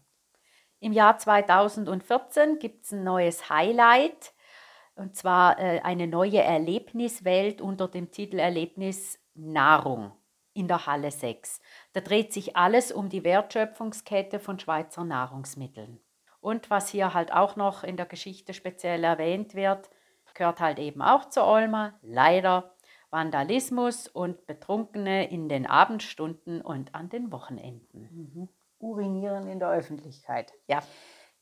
Im 0.83 0.91
Jahr 0.91 1.17
2014 1.17 2.59
gibt 2.59 2.83
es 2.83 2.91
ein 2.91 3.05
neues 3.05 3.49
Highlight, 3.49 4.33
und 4.95 5.15
zwar 5.15 5.57
äh, 5.57 5.79
eine 5.79 6.07
neue 6.07 6.41
Erlebniswelt 6.41 7.61
unter 7.61 7.87
dem 7.87 8.11
Titel 8.11 8.37
Erlebnis 8.37 9.17
Nahrung 9.33 10.11
in 10.53 10.67
der 10.67 10.85
Halle 10.85 11.09
6. 11.09 11.61
Da 11.93 12.01
dreht 12.01 12.33
sich 12.33 12.57
alles 12.57 12.91
um 12.91 13.07
die 13.07 13.23
Wertschöpfungskette 13.23 14.41
von 14.41 14.59
Schweizer 14.59 15.05
Nahrungsmitteln. 15.05 16.01
Und 16.41 16.69
was 16.69 16.89
hier 16.89 17.13
halt 17.13 17.31
auch 17.31 17.55
noch 17.55 17.85
in 17.85 17.95
der 17.95 18.05
Geschichte 18.05 18.53
speziell 18.53 19.05
erwähnt 19.05 19.55
wird, 19.55 19.89
gehört 20.33 20.59
halt 20.59 20.79
eben 20.79 21.01
auch 21.01 21.29
zur 21.29 21.47
Olma, 21.47 21.97
leider 22.01 22.75
Vandalismus 23.09 24.09
und 24.09 24.47
Betrunkene 24.47 25.31
in 25.31 25.47
den 25.47 25.65
Abendstunden 25.65 26.59
und 26.59 26.93
an 26.93 27.07
den 27.07 27.31
Wochenenden. 27.31 28.09
Mhm 28.11 28.49
urinieren 28.83 29.47
in 29.47 29.59
der 29.59 29.69
Öffentlichkeit. 29.69 30.53
Ja. 30.67 30.83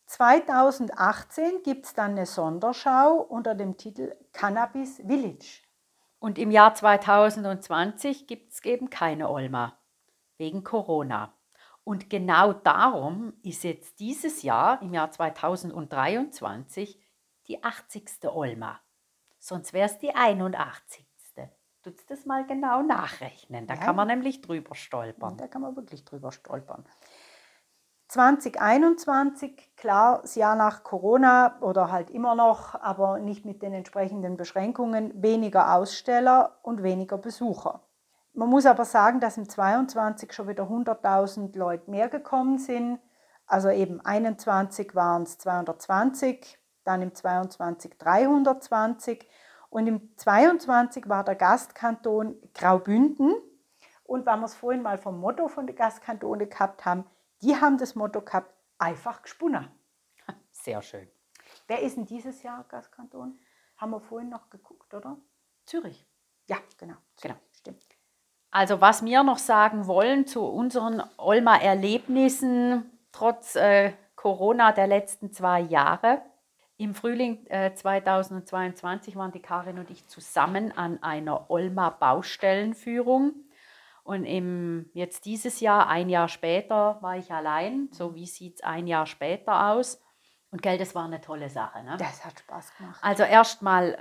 2018 0.05 1.63
gibt 1.63 1.85
es 1.85 1.93
dann 1.93 2.11
eine 2.11 2.25
Sonderschau 2.25 3.15
unter 3.15 3.55
dem 3.55 3.77
Titel 3.77 4.15
Cannabis 4.33 4.97
Village. 4.97 5.61
Und 6.19 6.37
im 6.37 6.51
Jahr 6.51 6.75
2020 6.75 8.27
gibt 8.27 8.53
es 8.53 8.63
eben 8.63 8.89
keine 8.89 9.29
Olma, 9.29 9.79
wegen 10.37 10.63
Corona. 10.63 11.33
Und 11.83 12.09
genau 12.09 12.53
darum 12.53 13.33
ist 13.41 13.63
jetzt 13.63 13.99
dieses 13.99 14.43
Jahr, 14.43 14.81
im 14.81 14.93
Jahr 14.93 15.09
2023, 15.09 17.01
die 17.47 17.63
80. 17.63 18.25
Olma. 18.25 18.79
Sonst 19.39 19.73
wäre 19.73 19.87
es 19.87 19.97
die 19.97 20.13
81. 20.13 21.07
Tut 21.83 21.95
das 22.09 22.25
mal 22.25 22.45
genau 22.45 22.83
nachrechnen. 22.83 23.65
Da 23.65 23.73
ja. 23.73 23.79
kann 23.79 23.95
man 23.95 24.07
nämlich 24.07 24.41
drüber 24.41 24.75
stolpern. 24.75 25.37
Da 25.37 25.47
kann 25.47 25.63
man 25.63 25.75
wirklich 25.75 26.05
drüber 26.05 26.31
stolpern. 26.31 26.85
2021, 28.11 29.73
klar, 29.77 30.19
das 30.21 30.35
Jahr 30.35 30.57
nach 30.57 30.83
Corona 30.83 31.57
oder 31.61 31.93
halt 31.93 32.09
immer 32.09 32.35
noch, 32.35 32.75
aber 32.75 33.19
nicht 33.19 33.45
mit 33.45 33.61
den 33.61 33.71
entsprechenden 33.71 34.35
Beschränkungen, 34.35 35.13
weniger 35.23 35.73
Aussteller 35.73 36.57
und 36.61 36.83
weniger 36.83 37.17
Besucher. 37.17 37.79
Man 38.33 38.49
muss 38.49 38.65
aber 38.65 38.83
sagen, 38.83 39.21
dass 39.21 39.37
im 39.37 39.47
22 39.47 40.33
schon 40.33 40.49
wieder 40.49 40.63
100.000 40.63 41.57
Leute 41.57 41.89
mehr 41.89 42.09
gekommen 42.09 42.57
sind. 42.57 42.99
Also 43.47 43.69
eben 43.69 44.01
21 44.01 44.93
waren 44.93 45.23
es 45.23 45.37
220, 45.37 46.59
dann 46.83 47.01
im 47.01 47.15
22 47.15 47.97
320 47.97 49.25
und 49.69 49.87
im 49.87 50.17
22 50.17 51.07
war 51.07 51.23
der 51.23 51.35
Gastkanton 51.35 52.35
Graubünden 52.53 53.33
Und 54.03 54.25
weil 54.25 54.35
wir 54.35 54.45
es 54.47 54.55
vorhin 54.55 54.81
mal 54.81 54.97
vom 54.97 55.17
Motto 55.17 55.47
von 55.47 55.65
der 55.65 55.77
Gastkantone 55.77 56.47
gehabt 56.47 56.83
haben, 56.83 57.05
die 57.41 57.55
haben 57.55 57.77
das 57.77 57.95
Motto 57.95 58.21
gehabt, 58.21 58.53
einfach 58.77 59.21
gesponnen. 59.21 59.69
Sehr 60.51 60.81
schön. 60.81 61.07
Wer 61.67 61.81
ist 61.81 61.97
denn 61.97 62.05
dieses 62.05 62.43
Jahr 62.43 62.63
Gastkanton? 62.67 63.39
Haben 63.77 63.91
wir 63.91 64.01
vorhin 64.01 64.29
noch 64.29 64.49
geguckt, 64.49 64.93
oder? 64.93 65.17
Zürich. 65.65 66.05
Ja, 66.47 66.57
genau. 66.77 66.95
Genau. 67.21 67.35
Stimmt. 67.53 67.83
Also 68.51 68.81
was 68.81 69.05
wir 69.05 69.23
noch 69.23 69.37
sagen 69.37 69.87
wollen 69.87 70.27
zu 70.27 70.43
unseren 70.45 71.01
Olmer 71.17 71.61
Erlebnissen 71.61 72.91
trotz 73.11 73.55
äh, 73.55 73.93
Corona 74.15 74.71
der 74.71 74.87
letzten 74.87 75.31
zwei 75.31 75.61
Jahre. 75.61 76.21
Im 76.77 76.95
Frühling 76.95 77.45
äh, 77.47 77.73
2022 77.73 79.15
waren 79.15 79.31
die 79.31 79.41
Karin 79.41 79.79
und 79.79 79.89
ich 79.89 80.07
zusammen 80.07 80.71
an 80.75 81.01
einer 81.01 81.49
Olmer 81.49 81.91
Baustellenführung. 81.91 83.33
Und 84.03 84.25
im, 84.25 84.89
jetzt 84.93 85.25
dieses 85.25 85.59
Jahr, 85.59 85.87
ein 85.87 86.09
Jahr 86.09 86.27
später, 86.27 86.97
war 87.01 87.17
ich 87.17 87.31
allein. 87.31 87.89
So 87.91 88.15
wie 88.15 88.25
sieht 88.25 88.55
es 88.55 88.63
ein 88.63 88.87
Jahr 88.87 89.05
später 89.05 89.69
aus? 89.71 90.01
Und 90.51 90.61
gell, 90.61 90.77
das 90.77 90.95
war 90.95 91.05
eine 91.05 91.21
tolle 91.21 91.49
Sache. 91.49 91.83
Ne? 91.83 91.95
Das 91.97 92.25
hat 92.25 92.39
Spaß 92.39 92.75
gemacht. 92.77 92.99
Also 93.01 93.23
erstmal 93.23 93.97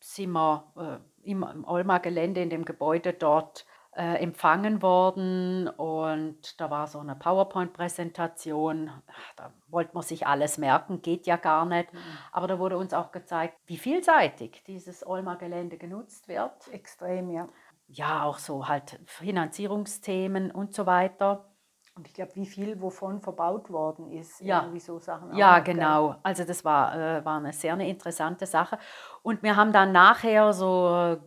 sind 0.00 0.30
wir 0.30 1.00
äh, 1.24 1.30
im, 1.30 1.42
im 1.42 1.64
Olmer 1.64 2.00
Gelände 2.00 2.42
in 2.42 2.50
dem 2.50 2.64
Gebäude 2.64 3.12
dort 3.12 3.64
äh, 3.96 4.22
empfangen 4.22 4.82
worden 4.82 5.68
und 5.68 6.60
da 6.60 6.70
war 6.70 6.86
so 6.86 6.98
eine 6.98 7.16
PowerPoint-Präsentation. 7.16 8.90
Da 9.36 9.52
wollte 9.68 9.94
man 9.94 10.02
sich 10.02 10.26
alles 10.26 10.58
merken, 10.58 11.00
geht 11.00 11.26
ja 11.26 11.36
gar 11.36 11.64
nicht. 11.64 11.92
Mhm. 11.92 11.98
Aber 12.30 12.46
da 12.46 12.58
wurde 12.58 12.76
uns 12.76 12.92
auch 12.92 13.10
gezeigt, 13.10 13.56
wie 13.64 13.78
vielseitig 13.78 14.62
dieses 14.66 15.06
Olmer 15.06 15.36
Gelände 15.36 15.78
genutzt 15.78 16.28
wird. 16.28 16.68
Extrem, 16.70 17.30
ja. 17.30 17.48
Ja, 17.88 18.24
auch 18.24 18.38
so 18.38 18.68
halt 18.68 19.00
Finanzierungsthemen 19.06 20.50
und 20.50 20.74
so 20.74 20.86
weiter. 20.86 21.52
Und 21.96 22.06
ich 22.06 22.12
glaube, 22.12 22.34
wie 22.34 22.44
viel 22.46 22.80
wovon 22.82 23.22
verbaut 23.22 23.70
worden 23.70 24.10
ist. 24.10 24.40
Ja. 24.40 24.62
Irgendwie 24.62 24.80
so 24.80 24.98
Sachen. 24.98 25.32
auch 25.32 25.36
Ja, 25.36 25.60
gell? 25.60 25.74
genau. 25.74 26.16
Also 26.22 26.44
das 26.44 26.62
war, 26.62 26.94
äh, 26.94 27.24
war 27.24 27.38
eine 27.38 27.54
sehr 27.54 27.72
eine 27.72 27.88
interessante 27.88 28.44
Sache. 28.44 28.78
Und 29.22 29.42
wir 29.42 29.56
haben 29.56 29.72
dann 29.72 29.92
nachher 29.92 30.52
so 30.52 30.94
äh, 30.94 31.18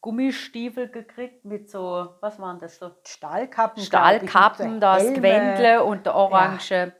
Gummistiefel 0.00 0.88
gekriegt 0.88 1.44
mit 1.44 1.68
so, 1.70 2.14
was 2.20 2.38
waren 2.38 2.58
das 2.58 2.78
so? 2.78 2.90
Stahlkappen. 3.06 3.82
ich, 3.82 3.86
Stahlkappen, 3.86 4.74
so 4.74 4.80
das. 4.80 5.12
Gewändle 5.12 5.84
und 5.84 6.06
der 6.06 6.14
orange, 6.14 6.92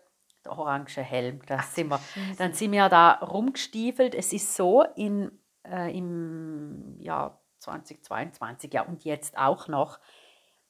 der 0.44 0.52
orange 0.52 1.02
Helm. 1.02 1.40
Das 1.46 1.74
sind 1.74 1.88
wir. 1.88 2.00
Dann 2.36 2.52
sind 2.52 2.72
wir 2.72 2.90
da 2.90 3.12
rumgestiefelt. 3.12 4.14
Es 4.14 4.34
ist 4.34 4.54
so, 4.54 4.82
in, 4.96 5.30
äh, 5.66 5.96
im 5.96 6.96
Jahr 6.98 7.43
2022, 7.64 8.72
ja 8.72 8.82
und 8.82 9.04
jetzt 9.04 9.36
auch 9.36 9.68
noch, 9.68 9.98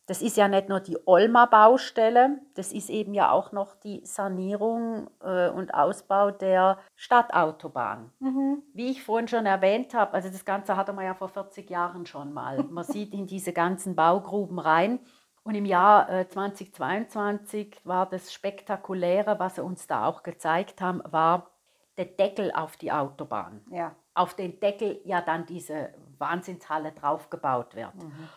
das 0.07 0.21
ist 0.21 0.37
ja 0.37 0.49
nicht 0.49 0.69
nur 0.69 0.81
die 0.81 0.99
Olmer 1.07 1.47
Baustelle, 1.47 2.41
das 2.55 2.73
ist 2.73 2.91
eben 2.91 3.15
ja 3.15 3.31
auch 3.31 3.53
noch 3.53 3.75
die 3.77 4.05
Sanierung 4.05 5.09
äh, 5.21 5.49
und 5.49 5.73
Ausbau 5.73 6.31
der 6.31 6.79
Stadtautobahn. 6.95 8.13
Mhm. 8.19 8.63
Wie 8.75 8.91
ich 8.91 9.03
vorhin 9.03 9.29
schon 9.29 9.47
erwähnt 9.47 9.95
habe, 9.95 10.13
also 10.13 10.29
das 10.29 10.45
Ganze 10.45 10.77
hatte 10.77 10.93
man 10.93 11.07
ja 11.07 11.15
vor 11.15 11.29
40 11.29 11.71
Jahren 11.71 12.07
schon 12.07 12.33
mal. 12.33 12.63
Man 12.71 12.85
sieht 12.85 13.15
in 13.15 13.27
diese 13.27 13.53
ganzen 13.53 13.97
Baugruben 13.97 14.59
rein. 14.59 15.01
Und 15.43 15.55
im 15.55 15.67
Jahr 15.67 16.09
äh, 16.09 16.27
2022 16.27 17.81
war 17.85 18.09
das 18.09 18.33
Spektakuläre, 18.33 19.39
was 19.39 19.57
sie 19.57 19.63
uns 19.63 19.87
da 19.87 20.07
auch 20.07 20.23
gezeigt 20.23 20.81
haben, 20.81 21.03
war 21.05 21.51
der 21.97 22.07
Deckel 22.07 22.51
auf 22.53 22.77
die 22.77 22.93
Autobahn. 22.93 23.63
Ja. 23.71 23.95
Auf 24.15 24.35
den 24.35 24.59
Deckel 24.61 25.01
ja 25.05 25.21
dann 25.21 25.47
diese 25.47 25.91
Wahnsinnshalle 26.19 26.93
draufgebaut 26.93 27.75
wird. 27.75 27.95
Mhm. 27.95 28.29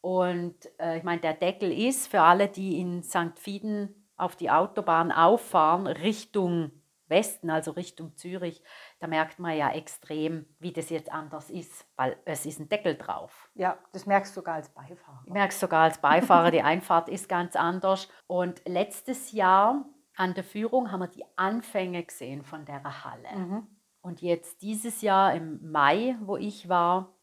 Und 0.00 0.54
äh, 0.78 0.98
ich 0.98 1.02
meine, 1.02 1.20
der 1.20 1.34
Deckel 1.34 1.72
ist 1.72 2.08
für 2.08 2.20
alle, 2.20 2.48
die 2.48 2.80
in 2.80 3.02
St. 3.02 3.38
Fieden 3.38 4.08
auf 4.16 4.36
die 4.36 4.50
Autobahn 4.50 5.10
auffahren, 5.12 5.86
Richtung 5.86 6.70
Westen, 7.08 7.50
also 7.50 7.72
Richtung 7.72 8.16
Zürich, 8.16 8.62
da 8.98 9.06
merkt 9.06 9.38
man 9.38 9.56
ja 9.56 9.70
extrem, 9.70 10.46
wie 10.58 10.72
das 10.72 10.90
jetzt 10.90 11.10
anders 11.12 11.50
ist, 11.50 11.86
weil 11.96 12.16
es 12.24 12.46
ist 12.46 12.58
ein 12.58 12.68
Deckel 12.68 12.96
drauf. 12.96 13.50
ja, 13.54 13.78
das 13.92 14.06
merkst 14.06 14.32
du 14.32 14.40
sogar 14.40 14.56
als 14.56 14.68
Beifahrer. 14.68 15.22
Ich 15.24 15.32
merke 15.32 15.52
es 15.52 15.60
sogar 15.60 15.84
als 15.84 15.98
Beifahrer, 15.98 16.50
die 16.50 16.62
Einfahrt 16.62 17.08
ist 17.08 17.28
ganz 17.28 17.54
anders. 17.54 18.08
Und 18.26 18.62
letztes 18.66 19.32
Jahr 19.32 19.84
an 20.16 20.34
der 20.34 20.44
Führung 20.44 20.90
haben 20.90 21.00
wir 21.00 21.08
die 21.08 21.24
Anfänge 21.36 22.02
gesehen 22.02 22.42
von 22.42 22.64
der 22.64 22.82
Halle. 23.04 23.36
Mhm. 23.36 23.66
Und 24.00 24.22
jetzt 24.22 24.62
dieses 24.62 25.02
Jahr 25.02 25.34
im 25.34 25.70
Mai, 25.70 26.16
wo 26.20 26.36
ich 26.36 26.68
war, 26.68 27.15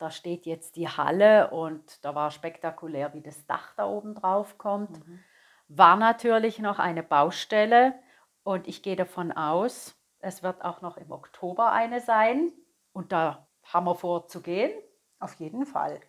da 0.00 0.10
steht 0.10 0.46
jetzt 0.46 0.76
die 0.76 0.88
Halle 0.88 1.50
und 1.50 2.04
da 2.04 2.14
war 2.14 2.30
spektakulär, 2.30 3.12
wie 3.14 3.20
das 3.20 3.46
Dach 3.46 3.74
da 3.76 3.86
oben 3.86 4.14
drauf 4.14 4.56
kommt. 4.58 5.06
Mhm. 5.06 5.20
War 5.68 5.96
natürlich 5.96 6.58
noch 6.58 6.78
eine 6.78 7.02
Baustelle 7.02 7.94
und 8.42 8.66
ich 8.66 8.82
gehe 8.82 8.96
davon 8.96 9.30
aus, 9.30 9.94
es 10.18 10.42
wird 10.42 10.64
auch 10.64 10.80
noch 10.80 10.96
im 10.96 11.12
Oktober 11.12 11.70
eine 11.72 12.00
sein 12.00 12.50
und 12.92 13.12
da 13.12 13.46
haben 13.62 13.86
wir 13.86 13.94
vor 13.94 14.26
zu 14.26 14.40
gehen 14.40 14.72
Auf 15.20 15.34
jeden 15.34 15.66
Fall. 15.66 16.00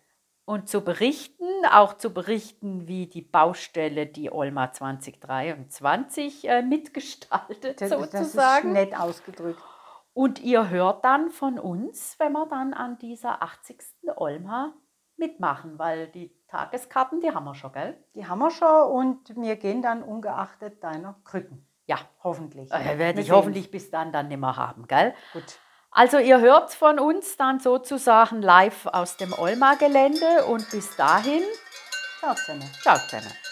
und 0.46 0.68
zu 0.68 0.80
berichten, 0.82 1.44
auch 1.70 1.94
zu 1.94 2.12
berichten, 2.12 2.88
wie 2.88 3.06
die 3.06 3.22
Baustelle 3.22 4.06
die 4.06 4.32
Olma 4.32 4.72
2023 4.72 6.48
äh, 6.48 6.62
mitgestaltet 6.62 7.80
Das, 7.80 7.90
das 7.90 8.00
ist 8.00 8.10
sozusagen. 8.12 8.72
nett 8.72 8.98
ausgedrückt. 8.98 9.62
Und 10.14 10.40
ihr 10.40 10.68
hört 10.68 11.04
dann 11.04 11.30
von 11.30 11.58
uns, 11.58 12.16
wenn 12.18 12.32
wir 12.32 12.46
dann 12.46 12.74
an 12.74 12.98
dieser 12.98 13.42
80. 13.42 13.78
Olma 14.16 14.74
mitmachen, 15.16 15.78
weil 15.78 16.08
die 16.08 16.34
Tageskarten, 16.48 17.20
die 17.20 17.32
haben 17.32 17.44
wir 17.44 17.54
schon, 17.54 17.72
gell? 17.72 17.96
Die 18.14 18.26
haben 18.26 18.38
wir 18.40 18.50
schon 18.50 18.90
und 18.90 19.36
wir 19.36 19.56
gehen 19.56 19.80
dann 19.82 20.02
ungeachtet 20.02 20.82
deiner 20.84 21.14
Krücken. 21.24 21.66
Ja, 21.86 21.98
Hoffentlich. 22.22 22.70
äh, 22.72 22.98
werde 22.98 23.20
ich 23.20 23.30
hoffentlich 23.30 23.70
bis 23.70 23.90
dann 23.90 24.12
dann 24.12 24.28
nimmer 24.28 24.56
haben, 24.56 24.86
gell? 24.86 25.14
Gut. 25.32 25.58
Also 25.90 26.18
ihr 26.18 26.40
hört 26.40 26.72
von 26.72 26.98
uns 26.98 27.36
dann 27.36 27.60
sozusagen 27.60 28.40
live 28.40 28.86
aus 28.86 29.16
dem 29.16 29.32
Olma-Gelände 29.32 30.46
und 30.46 30.70
bis 30.70 30.96
dahin, 30.96 31.42
Ciao 32.20 32.34
zusammen. 32.34 32.70
ciao 32.82 32.96
zusammen. 32.96 33.51